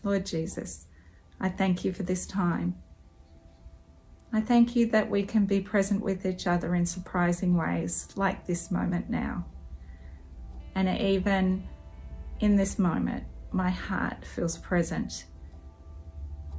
Lord 0.02 0.26
Jesus, 0.26 0.86
I 1.40 1.48
thank 1.48 1.84
you 1.84 1.92
for 1.92 2.02
this 2.02 2.26
time. 2.26 2.76
I 4.32 4.40
thank 4.40 4.76
you 4.76 4.86
that 4.86 5.10
we 5.10 5.24
can 5.24 5.44
be 5.44 5.60
present 5.60 6.02
with 6.02 6.24
each 6.24 6.46
other 6.46 6.74
in 6.74 6.86
surprising 6.86 7.56
ways, 7.56 8.08
like 8.16 8.46
this 8.46 8.70
moment 8.70 9.10
now. 9.10 9.44
And 10.74 10.88
even 10.88 11.68
in 12.38 12.56
this 12.56 12.78
moment, 12.78 13.24
my 13.52 13.70
heart 13.70 14.24
feels 14.24 14.56
present 14.56 15.26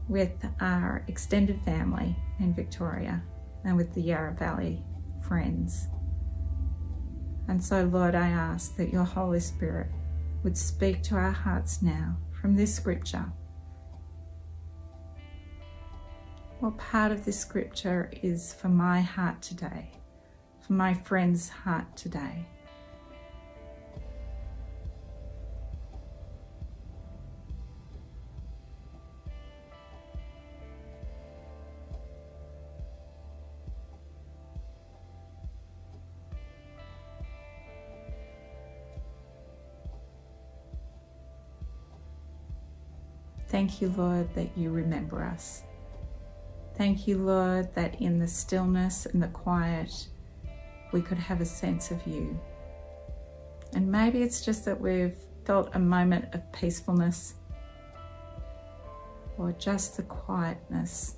with 0.10 0.46
our 0.60 1.04
extended 1.08 1.62
family 1.62 2.16
in 2.40 2.54
Victoria 2.54 3.24
and 3.64 3.78
with 3.78 3.94
the 3.94 4.02
Yarra 4.02 4.34
Valley 4.34 4.84
friends. 5.28 5.88
And 7.48 7.64
so, 7.64 7.84
Lord, 7.86 8.16
I 8.16 8.30
ask 8.30 8.76
that 8.78 8.92
your 8.92 9.04
Holy 9.04 9.40
Spirit 9.40 9.88
would 10.44 10.58
speak 10.58 11.04
to 11.04 11.16
our 11.16 11.32
hearts 11.32 11.82
now 11.82 12.18
from 12.32 12.56
this 12.56 12.74
scripture. 12.74 13.26
What 16.60 16.78
part 16.78 17.12
of 17.12 17.26
this 17.26 17.40
scripture 17.40 18.12
is 18.22 18.54
for 18.54 18.70
my 18.70 19.02
heart 19.02 19.42
today, 19.42 19.92
for 20.60 20.74
my 20.74 20.94
friend's 20.94 21.50
heart 21.50 21.96
today? 21.98 22.46
Thank 43.52 43.82
you, 43.82 43.94
Lord, 43.98 44.34
that 44.36 44.58
you 44.58 44.72
remember 44.72 45.26
us. 45.26 45.64
Thank 46.78 47.06
you, 47.06 47.18
Lord, 47.18 47.76
that 47.76 48.02
in 48.02 48.18
the 48.18 48.28
stillness 48.28 49.06
and 49.08 49.22
the 49.22 49.28
quiet, 49.28 50.08
we 50.94 51.02
could 51.02 51.18
have 51.18 51.42
a 51.42 51.46
sense 51.46 51.92
of 51.92 52.00
you. 52.08 52.40
And 53.74 53.92
maybe 53.92 54.24
it's 54.24 54.40
just 54.40 54.64
that 54.64 54.80
we've 54.80 55.18
felt 55.44 55.70
a 55.76 55.80
moment 55.80 56.34
of 56.34 56.50
peacefulness 56.54 57.34
or 59.38 59.52
just 59.52 59.98
the 59.98 60.04
quietness. 60.04 61.18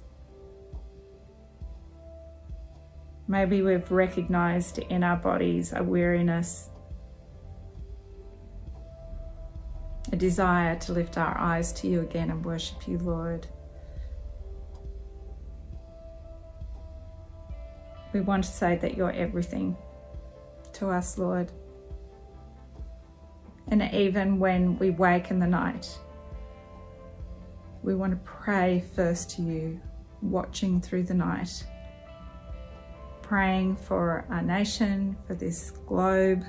Maybe 3.27 3.61
we've 3.61 3.91
recognized 3.91 4.79
in 4.79 5.03
our 5.03 5.17
bodies 5.17 5.71
a 5.71 5.83
weariness 5.83 6.71
a 10.13 10.15
desire 10.15 10.75
to 10.75 10.93
lift 10.93 11.17
our 11.17 11.35
eyes 11.39 11.73
to 11.73 11.87
you 11.87 12.01
again 12.01 12.29
and 12.29 12.45
worship 12.45 12.87
you, 12.87 12.99
Lord. 12.99 13.47
We 18.13 18.21
want 18.21 18.43
to 18.43 18.49
say 18.51 18.75
that 18.75 18.95
you're 18.95 19.11
everything 19.11 19.75
to 20.73 20.89
us, 20.89 21.17
Lord. 21.17 21.51
And 23.69 23.81
even 23.91 24.37
when 24.37 24.77
we 24.77 24.91
wake 24.91 25.31
in 25.31 25.39
the 25.39 25.47
night, 25.47 25.97
we 27.81 27.95
want 27.95 28.11
to 28.11 28.19
pray 28.23 28.83
first 28.95 29.31
to 29.31 29.41
you, 29.41 29.81
watching 30.21 30.79
through 30.79 31.03
the 31.03 31.15
night, 31.15 31.65
praying 33.23 33.77
for 33.77 34.27
our 34.29 34.43
nation, 34.43 35.17
for 35.25 35.33
this 35.33 35.71
globe, 35.71 36.43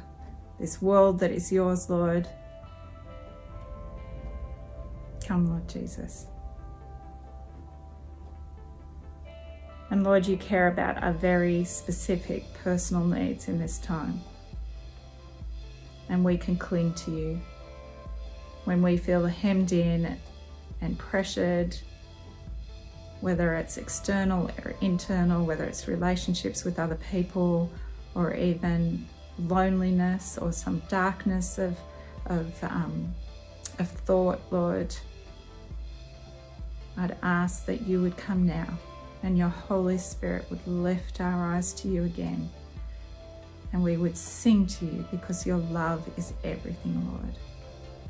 this 0.60 0.82
world 0.82 1.18
that 1.20 1.30
is 1.30 1.50
yours, 1.50 1.88
Lord. 1.88 2.28
Come, 5.24 5.48
Lord 5.48 5.66
Jesus. 5.68 6.26
And 9.90 10.04
Lord, 10.04 10.26
you 10.26 10.36
care 10.36 10.68
about 10.68 11.02
our 11.02 11.12
very 11.12 11.64
specific 11.64 12.52
personal 12.62 13.04
needs 13.06 13.48
in 13.48 13.58
this 13.58 13.78
time. 13.78 14.20
And 16.08 16.24
we 16.24 16.36
can 16.36 16.56
cling 16.56 16.92
to 16.94 17.10
you 17.10 17.40
when 18.64 18.82
we 18.82 18.96
feel 18.96 19.24
hemmed 19.26 19.72
in 19.72 20.18
and 20.80 20.98
pressured, 20.98 21.76
whether 23.20 23.54
it's 23.54 23.78
external 23.78 24.50
or 24.64 24.74
internal, 24.82 25.46
whether 25.46 25.64
it's 25.64 25.88
relationships 25.88 26.64
with 26.64 26.78
other 26.78 26.98
people, 27.10 27.70
or 28.14 28.34
even 28.34 29.06
loneliness 29.38 30.38
or 30.38 30.52
some 30.52 30.82
darkness 30.88 31.58
of, 31.58 31.78
of 32.26 32.52
um, 32.62 33.14
of 33.78 33.88
thought, 33.88 34.40
Lord, 34.50 34.94
I'd 36.96 37.16
ask 37.22 37.66
that 37.66 37.82
you 37.82 38.00
would 38.02 38.16
come 38.16 38.46
now 38.46 38.78
and 39.22 39.36
your 39.36 39.48
Holy 39.48 39.98
Spirit 39.98 40.46
would 40.50 40.66
lift 40.66 41.20
our 41.20 41.54
eyes 41.54 41.72
to 41.74 41.88
you 41.88 42.04
again 42.04 42.50
and 43.72 43.82
we 43.82 43.96
would 43.96 44.16
sing 44.16 44.66
to 44.66 44.84
you 44.84 45.04
because 45.10 45.44
your 45.44 45.56
love 45.56 46.08
is 46.16 46.32
everything, 46.44 47.06
Lord. 47.10 47.34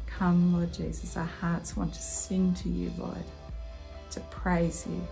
Come, 0.07 0.53
Lord 0.53 0.75
Jesus, 0.75 1.17
our 1.17 1.25
hearts 1.25 1.75
want 1.75 1.95
to 1.95 2.03
sing 2.03 2.53
to 2.55 2.69
you, 2.69 2.93
Lord, 2.99 3.25
to 4.11 4.21
praise 4.21 4.87
you. 4.87 5.07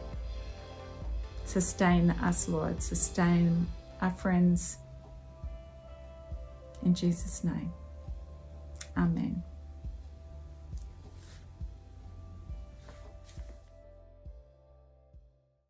Sustain 1.47 2.11
us, 2.11 2.49
Lord, 2.49 2.83
sustain 2.83 3.67
our 4.03 4.11
friends. 4.11 4.77
In 6.85 6.95
Jesus' 6.95 7.43
name, 7.45 7.73
Amen. 8.97 9.43